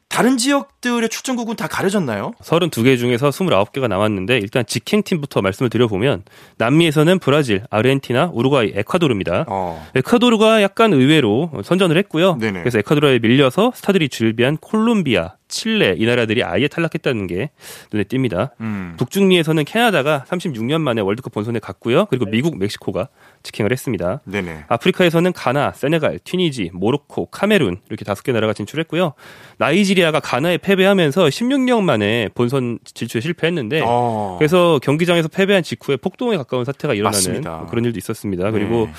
다른 0.09 0.37
지역들의 0.37 1.09
출전국은 1.09 1.55
다 1.55 1.67
가려졌나요? 1.67 2.33
32개 2.41 2.97
중에서 2.99 3.29
29개가 3.29 3.87
나왔는데 3.87 4.37
일단 4.37 4.63
직행팀부터 4.65 5.41
말씀을 5.41 5.69
드려보면 5.69 6.23
남미에서는 6.57 7.17
브라질, 7.19 7.63
아르헨티나, 7.71 8.29
우루과이, 8.33 8.73
에콰도르입니다. 8.75 9.45
어. 9.47 9.87
에콰도르가 9.95 10.61
약간 10.61 10.93
의외로 10.93 11.51
선전을 11.63 11.97
했고요. 11.97 12.35
네네. 12.35 12.59
그래서 12.59 12.77
에콰도르에 12.79 13.19
밀려서 13.19 13.71
스타들이 13.75 14.09
줄비한 14.09 14.57
콜롬비아, 14.57 15.33
칠레 15.53 15.95
이 15.99 16.05
나라들이 16.05 16.43
아예 16.43 16.67
탈락했다는 16.67 17.27
게 17.27 17.51
눈에 17.91 18.03
띕니다. 18.05 18.51
음. 18.59 18.95
북중미에서는 18.97 19.63
캐나다가 19.65 20.25
36년 20.27 20.81
만에 20.81 21.01
월드컵 21.01 21.31
본선에 21.31 21.59
갔고요. 21.59 22.07
그리고 22.07 22.25
미국, 22.25 22.57
멕시코가 22.57 23.07
직행을 23.43 23.71
했습니다. 23.71 24.21
네네. 24.25 24.65
아프리카에서는 24.67 25.31
가나, 25.33 25.71
세네갈, 25.71 26.19
튀니지, 26.23 26.71
모로코, 26.73 27.27
카메룬 27.27 27.81
이렇게 27.87 28.03
다섯 28.03 28.23
개 28.23 28.31
나라가 28.31 28.53
진출했고요. 28.53 29.13
나이지리아가 29.57 30.19
가나에 30.19 30.57
패배하면서 30.57 31.25
16년 31.27 31.83
만에 31.83 32.29
본선 32.33 32.79
진출에 32.83 33.21
실패했는데 33.21 33.83
어. 33.85 34.35
그래서 34.39 34.79
경기장에서 34.81 35.27
패배한 35.27 35.61
직후에 35.61 35.97
폭동에 35.97 36.35
가까운 36.35 36.65
사태가 36.65 36.95
일어나는 36.95 37.15
맞습니다. 37.15 37.67
그런 37.69 37.85
일도 37.85 37.99
있었습니다. 37.99 38.49
그리고 38.49 38.87
네. 38.87 38.93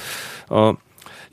어 0.50 0.74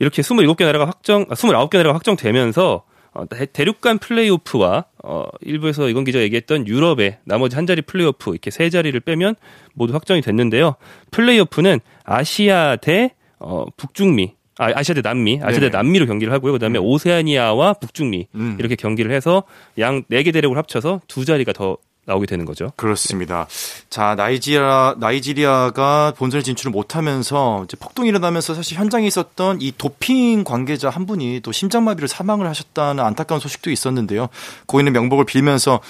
이렇게 0.00 0.20
27개 0.22 0.64
나라가 0.64 0.86
확정 0.86 1.26
아, 1.30 1.34
29개 1.34 1.76
나라가 1.76 1.94
확정되면서 1.94 2.82
어, 3.14 3.26
대- 3.28 3.46
대륙간 3.46 3.98
플레이오프와 3.98 4.84
어, 5.04 5.24
일부에서 5.40 5.88
이건 5.88 6.04
기자가 6.04 6.22
얘기했던 6.24 6.66
유럽의 6.66 7.18
나머지 7.24 7.56
한 7.56 7.66
자리 7.66 7.82
플레이오프 7.82 8.30
이렇게 8.30 8.50
세 8.50 8.70
자리를 8.70 8.98
빼면 9.00 9.34
모두 9.74 9.92
확정이 9.94 10.20
됐는데요. 10.22 10.76
플레이오프는 11.10 11.80
아시아 12.04 12.76
대 12.76 13.14
어, 13.38 13.64
북중미 13.76 14.34
아, 14.58 14.66
아시아 14.74 14.94
대 14.94 15.02
남미, 15.02 15.40
아시아 15.42 15.60
대 15.60 15.70
네네. 15.70 15.70
남미로 15.70 16.06
경기를 16.06 16.32
하고요. 16.32 16.52
그다음에 16.52 16.78
오세아니아와 16.78 17.74
북중미 17.74 18.28
음. 18.34 18.56
이렇게 18.58 18.76
경기를 18.76 19.10
해서 19.10 19.42
양 19.78 20.04
네 20.10 20.22
개 20.22 20.30
대륙을 20.32 20.56
합쳐서 20.58 21.00
두 21.08 21.24
자리가 21.24 21.52
더 21.52 21.76
나오게 22.04 22.26
되는 22.26 22.44
거죠. 22.44 22.72
그렇습니다. 22.76 23.46
자, 23.88 24.14
나이지리아, 24.16 24.96
나이지리아가 24.98 26.12
본선에 26.16 26.42
진출을 26.42 26.72
못하면서 26.72 27.62
이제 27.64 27.76
폭동이 27.78 28.08
일어나면서 28.08 28.54
사실 28.54 28.76
현장에 28.76 29.06
있었던 29.06 29.60
이 29.60 29.72
도핑 29.76 30.42
관계자 30.42 30.90
한 30.90 31.06
분이 31.06 31.40
또 31.42 31.52
심장마비로 31.52 32.08
사망을 32.08 32.48
하셨다는 32.48 33.04
안타까운 33.04 33.40
소식도 33.40 33.70
있었는데요. 33.70 34.28
고인의 34.66 34.92
명복을 34.92 35.24
빌면서 35.24 35.80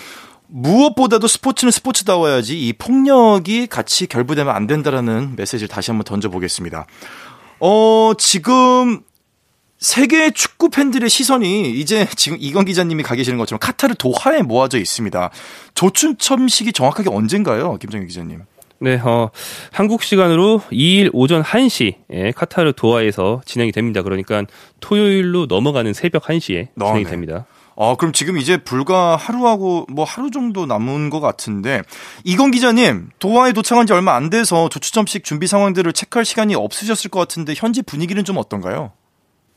무엇보다도 0.48 1.26
스포츠는 1.26 1.70
스포츠다워야지 1.70 2.60
이 2.60 2.74
폭력이 2.74 3.68
같이 3.68 4.06
결부되면 4.06 4.54
안 4.54 4.66
된다라는 4.66 5.34
메시지를 5.36 5.68
다시 5.68 5.90
한번 5.90 6.04
던져보겠습니다. 6.04 6.86
어, 7.60 8.12
지금 8.18 9.00
세계 9.82 10.30
축구 10.30 10.70
팬들의 10.70 11.10
시선이 11.10 11.72
이제 11.72 12.06
지금 12.16 12.38
이건 12.40 12.64
기자님이 12.64 13.02
가 13.02 13.16
계시는 13.16 13.36
것처럼 13.36 13.58
카타르 13.58 13.96
도하에 13.98 14.42
모아져 14.42 14.78
있습니다. 14.78 15.30
조춘첨식이 15.74 16.72
정확하게 16.72 17.10
언젠가요, 17.10 17.78
김정희 17.78 18.06
기자님? 18.06 18.44
네, 18.78 19.00
어, 19.02 19.30
한국 19.72 20.04
시간으로 20.04 20.62
2일 20.70 21.10
오전 21.12 21.42
1시에 21.42 22.32
카타르 22.32 22.74
도하에서 22.74 23.42
진행이 23.44 23.72
됩니다. 23.72 24.02
그러니까 24.02 24.44
토요일로 24.78 25.46
넘어가는 25.46 25.92
새벽 25.92 26.26
1시에 26.26 26.68
어, 26.80 26.86
진행이 26.86 27.04
네. 27.04 27.10
됩니다. 27.10 27.46
어, 27.74 27.96
그럼 27.96 28.12
지금 28.12 28.38
이제 28.38 28.58
불과 28.58 29.16
하루하고 29.16 29.86
뭐 29.90 30.04
하루 30.04 30.30
정도 30.30 30.64
남은 30.64 31.10
것 31.10 31.18
같은데 31.18 31.82
이건 32.22 32.52
기자님 32.52 33.08
도하에 33.18 33.52
도착한 33.52 33.88
지 33.88 33.92
얼마 33.92 34.14
안 34.14 34.30
돼서 34.30 34.68
조추첨식 34.68 35.24
준비 35.24 35.48
상황들을 35.48 35.92
체크할 35.92 36.24
시간이 36.24 36.54
없으셨을 36.54 37.10
것 37.10 37.18
같은데 37.18 37.54
현지 37.56 37.82
분위기는 37.82 38.22
좀 38.24 38.36
어떤가요? 38.36 38.92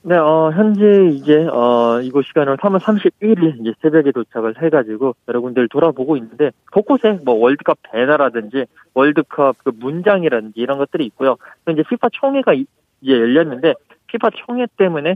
네, 0.07 0.15
어, 0.17 0.51
현재 0.53 1.07
이제, 1.15 1.47
어, 1.47 1.99
이곳 1.99 2.25
시간으로 2.27 2.57
3월 2.57 2.79
31일 2.79 3.59
이제 3.59 3.73
새벽에 3.81 4.11
도착을 4.11 4.61
해가지고 4.61 5.15
여러 5.27 5.41
군데를 5.41 5.67
돌아보고 5.67 6.15
있는데, 6.17 6.51
곳곳에 6.71 7.19
뭐 7.25 7.33
월드컵 7.33 7.79
배너라든지 7.91 8.65
월드컵 8.93 9.55
그 9.63 9.71
문장이라든지 9.75 10.59
이런 10.59 10.77
것들이 10.77 11.05
있고요. 11.07 11.37
또 11.65 11.71
이제 11.71 11.81
피파 11.89 12.09
총회가 12.11 12.53
이- 12.53 12.67
이제 13.01 13.13
열렸는데, 13.13 13.73
피파 14.05 14.29
총회 14.35 14.67
때문에 14.77 15.15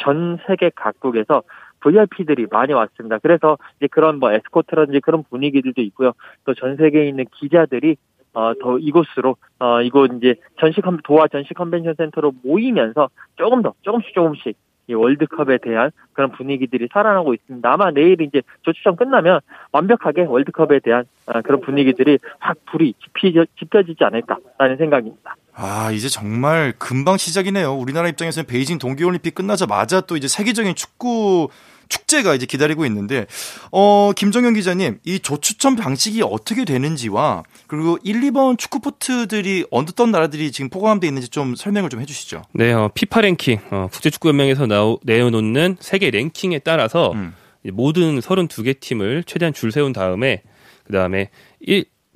전 0.00 0.38
세계 0.46 0.70
각국에서 0.72 1.42
VIP들이 1.80 2.46
많이 2.48 2.72
왔습니다. 2.72 3.18
그래서 3.18 3.58
이제 3.78 3.88
그런 3.88 4.20
뭐 4.20 4.30
에스코트라든지 4.32 5.00
그런 5.00 5.24
분위기들도 5.28 5.82
있고요. 5.82 6.12
또 6.44 6.54
전 6.54 6.76
세계에 6.76 7.08
있는 7.08 7.24
기자들이 7.34 7.96
어, 8.38 8.54
더 8.62 8.78
이곳으로, 8.78 9.36
어, 9.58 9.82
이곳 9.82 10.12
이제 10.14 10.36
전시 10.60 10.80
컨, 10.80 11.00
도하 11.02 11.26
전시 11.26 11.54
컨벤션 11.54 11.94
센터로 11.98 12.32
모이면서 12.44 13.08
조금 13.34 13.62
더, 13.62 13.74
조금씩 13.82 14.14
조금씩 14.14 14.56
이 14.86 14.94
월드컵에 14.94 15.58
대한 15.58 15.90
그런 16.12 16.30
분위기들이 16.30 16.88
살아나고 16.92 17.34
있습니다. 17.34 17.70
아마 17.70 17.90
내일 17.90 18.22
이제 18.22 18.42
조추첨 18.62 18.94
끝나면 18.94 19.40
완벽하게 19.72 20.22
월드컵에 20.22 20.78
대한 20.78 21.04
아, 21.26 21.42
그런 21.42 21.60
분위기들이 21.60 22.20
확 22.38 22.56
불이 22.70 22.94
지피져, 23.04 23.44
지펴지 23.58 23.96
지 23.96 24.04
않을까라는 24.04 24.76
생각입니다. 24.78 25.34
아, 25.52 25.90
이제 25.90 26.08
정말 26.08 26.72
금방 26.78 27.16
시작이네요. 27.16 27.74
우리나라 27.74 28.08
입장에서는 28.08 28.46
베이징 28.46 28.78
동계올림픽 28.78 29.34
끝나자마자 29.34 30.00
또 30.02 30.16
이제 30.16 30.28
세계적인 30.28 30.76
축구 30.76 31.48
축제가 31.88 32.34
이제 32.34 32.46
기다리고 32.46 32.84
있는데, 32.86 33.26
어, 33.72 34.12
김정현 34.14 34.54
기자님, 34.54 34.98
이 35.04 35.20
조추첨 35.20 35.76
방식이 35.76 36.22
어떻게 36.22 36.64
되는지와, 36.64 37.44
그리고 37.66 37.98
1, 38.02 38.20
2번 38.20 38.58
축구 38.58 38.80
포트들이 38.80 39.66
어떤 39.70 40.10
나라들이 40.10 40.52
지금 40.52 40.70
포함되어 40.70 41.08
있는지 41.08 41.28
좀 41.28 41.54
설명을 41.54 41.90
좀 41.90 42.00
해주시죠. 42.00 42.42
네, 42.52 42.72
어, 42.72 42.90
피파 42.94 43.20
랭킹, 43.20 43.60
어, 43.70 43.88
국제축구연맹에서 43.92 44.66
나오, 44.66 44.98
내어놓는 45.02 45.76
세계 45.80 46.10
랭킹에 46.10 46.60
따라서 46.60 47.12
음. 47.12 47.34
이 47.64 47.70
모든 47.70 48.20
32개 48.20 48.78
팀을 48.80 49.24
최대한 49.24 49.52
줄 49.52 49.72
세운 49.72 49.92
다음에 49.92 50.42
그 50.84 50.92
다음에 50.92 51.30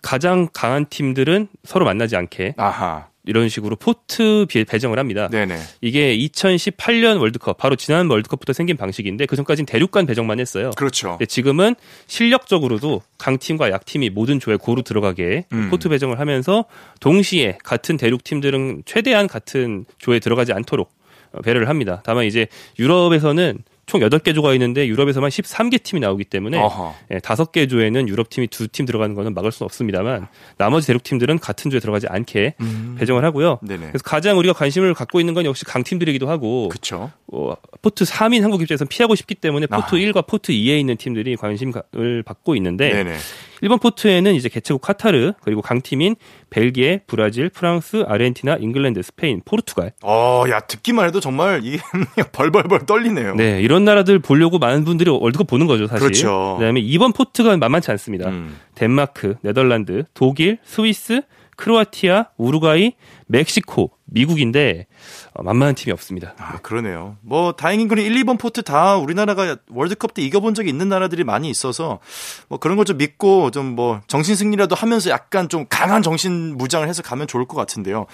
가장 0.03 0.49
강한 0.53 0.87
팀들은 0.89 1.49
서로 1.65 1.85
만나지 1.85 2.17
않게 2.17 2.55
아하. 2.57 3.12
이런 3.25 3.49
식으로 3.49 3.77
포트 3.77 4.47
비- 4.49 4.65
배정을 4.65 4.99
합니다. 4.99 5.29
네네. 5.29 5.57
이게 5.81 6.17
2018년 6.19 7.21
월드컵, 7.21 7.57
바로 7.57 7.77
지난 7.77 8.11
월드컵부터 8.11 8.53
생긴 8.53 8.77
방식인데 8.77 9.27
그 9.27 9.37
전까지는 9.37 9.67
대륙간 9.67 10.07
배정만 10.07 10.41
했어요. 10.41 10.71
그렇죠. 10.77 11.19
지금은 11.29 11.75
실력적으로도 12.09 13.03
강팀과 13.19 13.71
약팀이 13.71 14.11
모든 14.11 14.41
조에 14.41 14.57
고루 14.57 14.83
들어가게 14.83 15.47
음. 15.53 15.71
포트 15.71 15.89
배정을 15.89 16.19
하면서 16.19 16.65
동시에 17.01 17.59
같은 17.65 17.97
대륙 17.97 18.25
팀들은 18.25 18.83
최대한 18.87 19.27
같은 19.29 19.85
조에 19.99 20.19
들어가지 20.19 20.53
않도록 20.53 20.91
어, 21.33 21.41
배려를 21.43 21.69
합니다. 21.69 22.03
다만 22.05 22.25
이제 22.27 22.47
유럽에서는 22.79 23.59
총 23.93 24.01
8개 24.01 24.35
조가 24.35 24.55
있는데 24.55 24.87
유럽에서만 24.89 25.29
13개 25.29 25.83
팀이 25.83 26.01
나오기 26.01 26.25
때문에 26.25 26.59
어허. 26.59 26.95
예, 27.13 27.19
5개 27.19 27.69
조에는 27.69 28.09
유럽 28.09 28.31
팀이 28.31 28.47
두 28.49 28.67
팀 28.73 28.87
들어가는 28.87 29.15
거는 29.15 29.35
막을 29.35 29.53
수는 29.53 29.67
없습니다만 29.67 30.29
나머지 30.57 30.87
대륙 30.87 31.03
팀들은 31.03 31.39
같은 31.41 31.71
조에 31.71 31.79
들어가지 31.79 32.07
않게 32.09 32.55
음. 32.63 32.97
배정을 32.99 33.23
하고요. 33.23 33.59
네네. 33.63 33.89
그래서 33.89 34.03
가장 34.03 34.39
우리가 34.39 34.55
관심을 34.55 34.95
갖고 34.95 35.21
있는 35.21 35.35
건 35.35 35.45
역시 35.45 35.67
강팀들이기도 35.67 36.27
하고 36.31 36.71
그쵸. 36.71 37.11
어, 37.31 37.53
포트 37.83 38.05
3인 38.05 38.41
한국 38.41 38.63
입장에서는 38.63 38.89
피하고 38.89 39.15
싶기 39.15 39.35
때문에 39.35 39.67
포트 39.67 39.83
아하. 39.83 39.91
1과 39.91 40.27
포트 40.27 40.53
2에 40.53 40.81
있는 40.81 40.97
팀들이 40.97 41.37
관심을 41.37 42.23
받고 42.25 42.57
있는데 42.57 42.91
네네. 42.93 43.17
1번 43.63 43.81
포트에는 43.81 44.35
이제 44.35 44.49
개최국 44.49 44.83
카타르 44.83 45.35
그리고 45.43 45.63
강팀인 45.63 46.17
벨기에, 46.51 47.03
브라질, 47.07 47.49
프랑스, 47.49 48.05
아르헨티나, 48.07 48.57
잉글랜드, 48.57 49.01
스페인, 49.03 49.41
포르투갈. 49.45 49.93
어, 50.03 50.45
야, 50.51 50.61
듣기만 50.61 51.07
해도 51.07 51.21
정말 51.21 51.61
이게 51.63 51.79
벌벌벌 52.33 52.87
떨리네요. 52.87 53.37
네, 53.37 53.61
이런 53.63 53.85
나라들 53.85 54.19
보려고 54.19 54.59
많은 54.59 54.85
분들이 54.85 55.11
월드컵 55.11 55.47
보는 55.47 55.67
거죠, 55.67 55.87
사실. 55.87 56.01
그렇죠. 56.01 56.57
그다음에 56.59 56.83
2번 56.83 57.15
포트가 57.15 57.57
만만치 57.57 57.91
않습니다. 57.93 58.29
음. 58.29 58.59
덴마크, 58.75 59.37
네덜란드, 59.43 60.05
독일, 60.15 60.59
스위스, 60.65 61.23
크로아티아, 61.63 62.27
우루과이, 62.39 62.95
멕시코, 63.29 63.93
미국인데 64.07 64.87
어, 65.33 65.45
만만한 65.45 65.77
팀이 65.77 65.93
없습니다. 65.93 66.35
아, 66.39 66.59
그러네요. 66.59 67.17
뭐, 67.23 67.53
다행인 67.53 67.87
건 67.87 67.99
1, 67.99 68.13
2번 68.25 68.37
포트 68.37 68.63
다 68.63 68.97
우리나라가 68.97 69.57
월드컵 69.71 70.13
때 70.13 70.23
이겨본 70.23 70.55
적이 70.55 70.71
있는 70.71 70.89
나라들이 70.89 71.23
많이 71.23 71.49
있어서, 71.49 72.01
뭐 72.49 72.59
그런 72.59 72.77
걸 72.77 72.85
좀 72.85 72.97
믿고, 72.97 73.53
좀 73.53 73.77
뭐, 73.77 74.01
정신 74.09 74.35
승리라도 74.35 74.75
하면서 74.75 75.09
약간 75.11 75.49
좀 75.49 75.67
강한 75.69 76.03
정신 76.03 76.59
무장을 76.59 76.87
해서 76.89 77.01
가면 77.01 77.29
좋을 77.29 77.47
것 77.47 77.57
같은데요. 77.57 78.07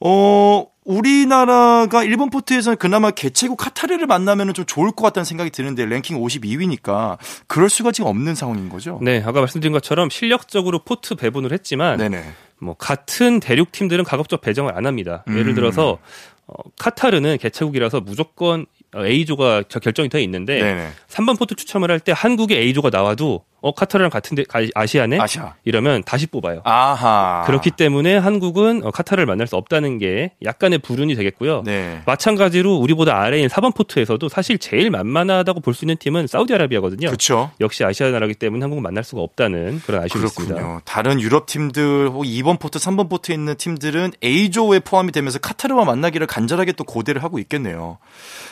어, 0.00 0.66
우리나라가 0.84 2.04
1번 2.04 2.28
포트에서는 2.28 2.76
그나마 2.76 3.10
개최국 3.10 3.56
카타르를 3.56 4.06
만나면 4.06 4.52
좀 4.52 4.66
좋을 4.66 4.92
것 4.92 5.02
같다는 5.04 5.24
생각이 5.24 5.48
드는데, 5.48 5.86
랭킹 5.86 6.18
52위니까, 6.20 7.16
그럴 7.46 7.70
수가 7.70 7.90
지금 7.92 8.10
없는 8.10 8.34
상황인 8.34 8.68
거죠? 8.68 8.98
네, 9.00 9.22
아까 9.24 9.40
말씀드린 9.40 9.72
것처럼 9.72 10.10
실력적으로 10.10 10.80
포트 10.80 11.14
배분을 11.14 11.52
했지만 11.52 11.96
네네. 11.96 12.22
뭐 12.60 12.74
같은 12.74 13.40
대륙 13.40 13.72
팀들은 13.72 14.04
가급적 14.04 14.40
배정을 14.40 14.74
안 14.76 14.86
합니다. 14.86 15.24
예를 15.28 15.48
음. 15.48 15.54
들어서 15.54 15.98
어, 16.46 16.54
카타르는 16.78 17.38
개최국이라서 17.38 18.00
무조건 18.00 18.66
어, 18.94 19.04
A조가 19.04 19.64
저 19.68 19.80
결정이 19.80 20.08
돼 20.08 20.22
있는데 20.22 20.60
네네. 20.62 20.88
3번 21.08 21.38
포트 21.38 21.54
추첨을 21.56 21.90
할 21.90 21.98
때 22.00 22.12
한국이 22.12 22.58
A조가 22.58 22.90
나와도 22.90 23.44
어 23.66 23.72
카타르랑 23.72 24.10
같은데 24.10 24.44
아시아네? 24.74 25.18
아시아. 25.18 25.54
이러면 25.64 26.04
다시 26.04 26.28
뽑아요. 26.28 26.60
아하. 26.64 27.42
그렇기 27.46 27.72
때문에 27.72 28.16
한국은 28.16 28.82
어, 28.84 28.92
카타르를 28.92 29.26
만날 29.26 29.48
수 29.48 29.56
없다는 29.56 29.98
게 29.98 30.30
약간의 30.44 30.78
불운이 30.78 31.16
되겠고요. 31.16 31.62
네. 31.64 32.00
마찬가지로 32.06 32.76
우리보다 32.76 33.18
아래인 33.20 33.48
4번 33.48 33.74
포트에서도 33.74 34.28
사실 34.28 34.58
제일 34.58 34.90
만만하다고 34.90 35.60
볼 35.60 35.74
수 35.74 35.84
있는 35.84 35.96
팀은 35.98 36.26
사우디아라비아거든요. 36.28 37.08
그렇죠. 37.08 37.50
역시 37.60 37.84
아시아 37.84 38.10
나라기 38.10 38.34
때문에 38.34 38.62
한국은 38.62 38.82
만날 38.82 39.02
수가 39.04 39.20
없다는 39.20 39.82
그런 39.84 40.04
아쉬움이 40.04 40.26
그렇군요. 40.28 40.54
있습니다. 40.54 40.80
다른 40.84 41.20
유럽 41.20 41.46
팀들 41.46 42.08
혹 42.10 42.22
2번 42.24 42.60
포트, 42.60 42.78
3번 42.78 43.10
포트에 43.10 43.34
있는 43.34 43.56
팀들은 43.56 44.12
A조에 44.24 44.78
포함이 44.78 45.10
되면서 45.12 45.38
카타르와 45.40 45.84
만나기를 45.84 46.26
간절하게 46.28 46.72
또 46.72 46.84
고대를 46.84 47.22
하고 47.24 47.38
있겠네요. 47.40 47.98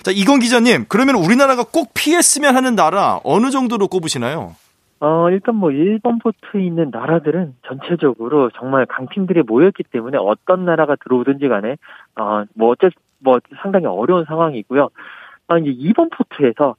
자, 0.03 0.11
이건 0.13 0.41
기자님, 0.41 0.87
그러면 0.89 1.15
우리나라가 1.15 1.63
꼭 1.63 1.95
피했으면 1.95 2.57
하는 2.57 2.75
나라 2.75 3.21
어느 3.25 3.51
정도로 3.51 3.87
꼽으시나요? 3.89 4.57
어, 5.01 5.31
일단 5.31 5.57
뭐 5.57 5.71
1번 5.71 6.23
포트에 6.23 6.65
있는 6.65 6.91
나라들은 6.91 7.55
전체적으로 7.67 8.51
정말 8.51 8.87
강팀들이 8.87 9.43
모였기 9.43 9.83
때문에 9.85 10.19
어떤 10.19 10.65
나라가 10.65 10.97
들어오든지 10.97 11.49
간에 11.49 11.77
어, 12.17 12.45
뭐 12.55 12.71
어쩔 12.71 12.91
뭐 13.19 13.41
상당히 13.63 13.87
어려운 13.87 14.25
상황이고요. 14.25 14.91
아, 15.49 15.59
이제 15.59 15.71
2번 15.71 16.11
포트에서 16.11 16.77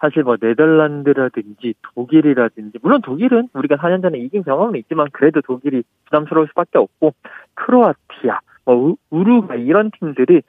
사실 0.00 0.22
뭐 0.22 0.36
네덜란드라든지 0.40 1.74
독일이라든지 1.94 2.78
물론 2.82 3.02
독일은 3.02 3.48
우리가 3.52 3.76
4년 3.76 4.00
전에 4.02 4.18
이긴 4.18 4.44
경험은 4.44 4.78
있지만 4.80 5.08
그래도 5.12 5.40
독일이 5.40 5.82
부담스러울 6.04 6.46
수밖에 6.48 6.78
없고 6.78 7.14
크로아티아, 7.54 8.40
뭐 8.64 8.94
우루가 9.10 9.56
이런 9.56 9.90
팀들이 9.98 10.42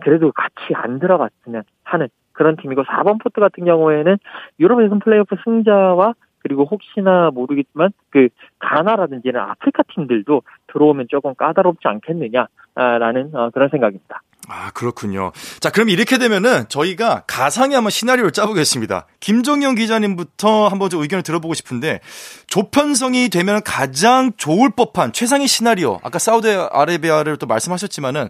그래도 0.00 0.32
같이 0.32 0.74
안 0.74 0.98
들어갔으면 1.00 1.64
하는 1.82 2.08
그런 2.32 2.56
팀이고 2.56 2.84
4번 2.84 3.22
포트 3.22 3.40
같은 3.40 3.64
경우에는 3.64 4.18
유럽 4.60 4.82
예선 4.82 5.00
플레이오프 5.00 5.36
승자와 5.44 6.14
그리고 6.42 6.66
혹시나 6.70 7.30
모르겠지만 7.32 7.90
그 8.10 8.28
가나라든지 8.58 9.30
는 9.30 9.40
아프리카 9.40 9.82
팀들도 9.94 10.42
들어오면 10.72 11.06
조금 11.08 11.34
까다롭지 11.34 11.86
않겠느냐라는 11.86 13.34
어, 13.34 13.50
그런 13.50 13.68
생각입니다. 13.68 14.22
아, 14.48 14.70
그렇군요. 14.72 15.30
자, 15.60 15.70
그럼 15.70 15.88
이렇게 15.88 16.18
되면은 16.18 16.68
저희가 16.68 17.22
가상의 17.26 17.76
한번 17.76 17.90
시나리오를 17.90 18.32
짜보겠습니다. 18.32 19.06
김종영 19.20 19.76
기자님부터 19.76 20.66
한번 20.66 20.90
좀 20.90 21.00
의견을 21.02 21.22
들어보고 21.22 21.54
싶은데 21.54 22.00
조편성이 22.48 23.28
되면 23.28 23.62
가장 23.64 24.32
좋을 24.36 24.70
법한 24.70 25.12
최상의 25.12 25.46
시나리오. 25.46 26.00
아까 26.02 26.18
사우디아라비아를 26.18 27.36
또 27.36 27.46
말씀하셨지만은 27.46 28.28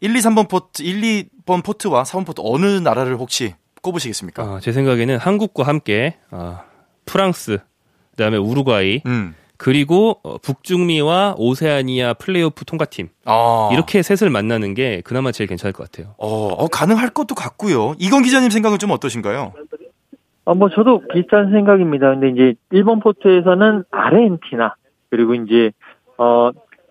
1, 0.00 0.14
2, 0.14 0.18
3번 0.18 0.48
포트, 0.50 0.82
1, 0.82 1.00
2번 1.46 1.64
포트와 1.64 2.02
4번 2.02 2.26
포트 2.26 2.42
어느 2.44 2.66
나라를 2.66 3.16
혹시 3.16 3.54
꼽으시겠습니까? 3.80 4.42
아, 4.42 4.60
제 4.60 4.72
생각에는 4.72 5.16
한국과 5.16 5.64
함께 5.64 6.18
아, 6.30 6.64
프랑스, 7.06 7.58
그다음에 8.10 8.36
우루과이, 8.36 9.02
음. 9.06 9.34
그리고 9.58 10.20
어, 10.22 10.36
북중미와 10.38 11.36
오세아니아 11.38 12.14
플레이오프 12.14 12.64
통과팀 12.66 13.08
아. 13.24 13.70
이렇게 13.72 14.02
셋을 14.02 14.30
만나는 14.30 14.74
게 14.74 15.00
그나마 15.02 15.32
제일 15.32 15.48
괜찮을 15.48 15.72
것 15.72 15.90
같아요. 15.90 16.14
어, 16.18 16.48
어 16.48 16.68
가능할 16.68 17.10
것도 17.10 17.34
같고요. 17.34 17.94
이건 17.98 18.22
기자님 18.22 18.50
생각은 18.50 18.78
좀 18.78 18.90
어떠신가요? 18.90 19.54
어, 20.44 20.54
뭐 20.54 20.68
저도 20.68 21.02
비슷한 21.12 21.50
생각입니다. 21.52 22.10
근데 22.10 22.28
이제 22.28 22.54
1번 22.72 23.02
포트에서는 23.02 23.84
아르헨티나 23.90 24.74
그리고 25.10 25.34
이제 25.34 25.72
어 26.18 26.50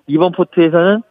2번 0.10 0.36
포트에서는 0.36 1.04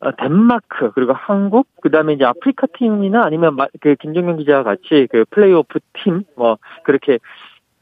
어, 0.00 0.10
덴마크 0.16 0.92
그리고 0.94 1.12
한국 1.12 1.68
그다음에 1.82 2.14
이제 2.14 2.24
아프리카 2.24 2.66
팀이나 2.78 3.24
아니면 3.24 3.56
그 3.80 3.94
김정현 3.96 4.38
기자와 4.38 4.62
같이 4.62 5.06
그 5.10 5.24
플레이오프 5.30 5.80
팀 6.02 6.22
뭐 6.36 6.56
그렇게 6.84 7.18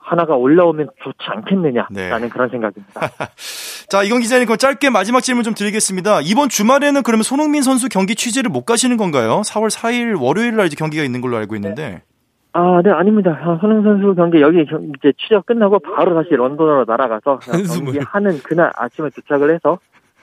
하나가 0.07 0.37
올라오면 0.37 0.89
좋지 1.03 1.19
않겠느냐라는 1.19 1.87
네. 1.91 2.29
그런 2.29 2.49
생각입니다. 2.49 3.01
자, 3.91 4.05
이건 4.05 4.21
기자님, 4.21 4.47
그럼 4.47 4.57
짧게 4.57 4.91
마지막 4.91 5.21
질문 5.21 5.43
좀 5.43 5.55
드리겠습니다. 5.55 6.21
이번 6.23 6.49
주말에는 6.49 7.03
그러면 7.03 7.25
손흥민 7.25 7.63
선수 7.63 7.89
경기 7.89 8.15
취재를 8.15 8.49
못 8.49 8.65
가시는 8.65 8.97
건가요? 8.97 9.43
4월 9.45 9.69
4일 9.69 10.21
월요일 10.21 10.57
날 10.57 10.67
이제 10.67 10.77
경기가 10.77 11.03
있는 11.03 11.21
걸로 11.21 11.37
알고 11.37 11.57
있는데. 11.57 12.03
아, 12.53 12.81
네, 12.85 12.91
아닙니다. 12.91 13.37
아, 13.43 13.59
손흥민 13.61 13.83
선수 13.83 14.15
경기 14.15 14.41
여기 14.41 14.63
이제 14.63 15.13
취재 15.19 15.41
끝나고 15.45 15.81
바로 15.81 16.15
다시 16.15 16.35
런던으로 16.35 16.85
날아가서 16.87 17.41
경기하는 17.85 18.39
그날 18.45 18.71
아침에 18.77 19.11
도착을 19.11 19.53
해서 19.53 19.79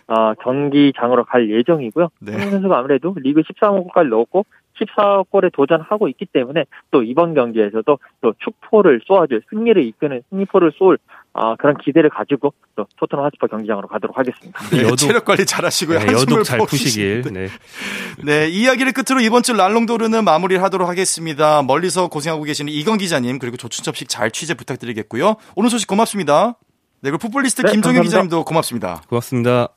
어, 0.07 0.33
경기장으로 0.35 1.25
갈 1.25 1.49
예정이고요. 1.49 2.07
네. 2.21 2.31
손흥민 2.31 2.51
선수가 2.51 2.77
아무래도 2.77 3.13
리그 3.17 3.41
13호까지 3.41 4.07
넣었고 4.07 4.45
14골에 4.79 5.51
도전하고 5.53 6.07
있기 6.09 6.25
때문에 6.25 6.65
또 6.91 7.03
이번 7.03 7.33
경기에서도 7.33 7.99
또 8.21 8.33
축포를 8.39 9.01
쏘아줄 9.05 9.43
승리를 9.49 9.83
이끄는 9.83 10.23
승리포를 10.29 10.73
쏠 10.77 10.97
어, 11.33 11.55
그런 11.55 11.77
기대를 11.77 12.11
가지고 12.11 12.53
또 12.75 12.85
토트넘 12.97 13.25
하스퍼 13.25 13.47
경기장으로 13.47 13.87
가도록 13.87 14.17
하겠습니다. 14.17 14.59
네, 14.69 14.83
여독, 14.83 14.97
체력 14.97 15.25
관리 15.25 15.45
잘하시고요. 15.45 15.99
네, 15.99 16.13
여독 16.13 16.43
잘 16.43 16.59
푸시길. 16.59 17.23
네. 17.33 17.47
네, 18.23 18.49
이야기를 18.49 18.93
끝으로 18.93 19.19
이번 19.19 19.41
주 19.41 19.53
랄롱도르는 19.53 20.23
마무리를 20.23 20.61
하도록 20.63 20.87
하겠습니다. 20.87 21.63
멀리서 21.63 22.07
고생하고 22.07 22.43
계시는 22.43 22.71
이건 22.71 22.99
기자님 22.99 23.39
그리고 23.39 23.57
조춘첩식 23.57 24.09
잘 24.09 24.29
취재 24.29 24.53
부탁드리겠고요. 24.53 25.35
오늘 25.55 25.71
소식 25.71 25.87
고맙습니다. 25.87 26.59
네, 27.01 27.09
그리고 27.09 27.17
풋볼리스트 27.17 27.63
네, 27.63 27.71
김종현 27.71 28.03
기자님도 28.03 28.45
고맙습니다. 28.45 29.01
고맙습니다. 29.09 29.69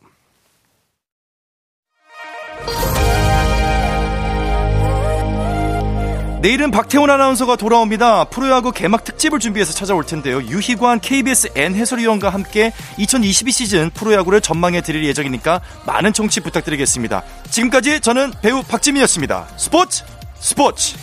내일은 6.47 6.71
박태훈 6.71 7.11
아나운서가 7.11 7.57
돌아옵니다. 7.57 8.27
프로야구 8.27 8.71
개막 8.71 9.03
특집을 9.03 9.41
준비해서 9.41 9.73
찾아올 9.73 10.07
텐데요. 10.07 10.41
유희관 10.43 11.01
KBS 11.01 11.51
N 11.57 11.75
해설위원과 11.75 12.31
함께 12.31 12.73
2022 12.99 13.51
시즌 13.51 13.91
프로야구를 13.91 14.41
전망해 14.41 14.81
드릴 14.81 15.05
예정이니까 15.07 15.61
많은 15.87 16.13
청취 16.13 16.39
부탁드리겠습니다. 16.39 17.25
지금까지 17.51 18.01
저는 18.01 18.33
배우 18.43 18.63
박지민이었습니다. 18.63 19.49
스포츠 19.57 20.05
스포츠 20.39 20.95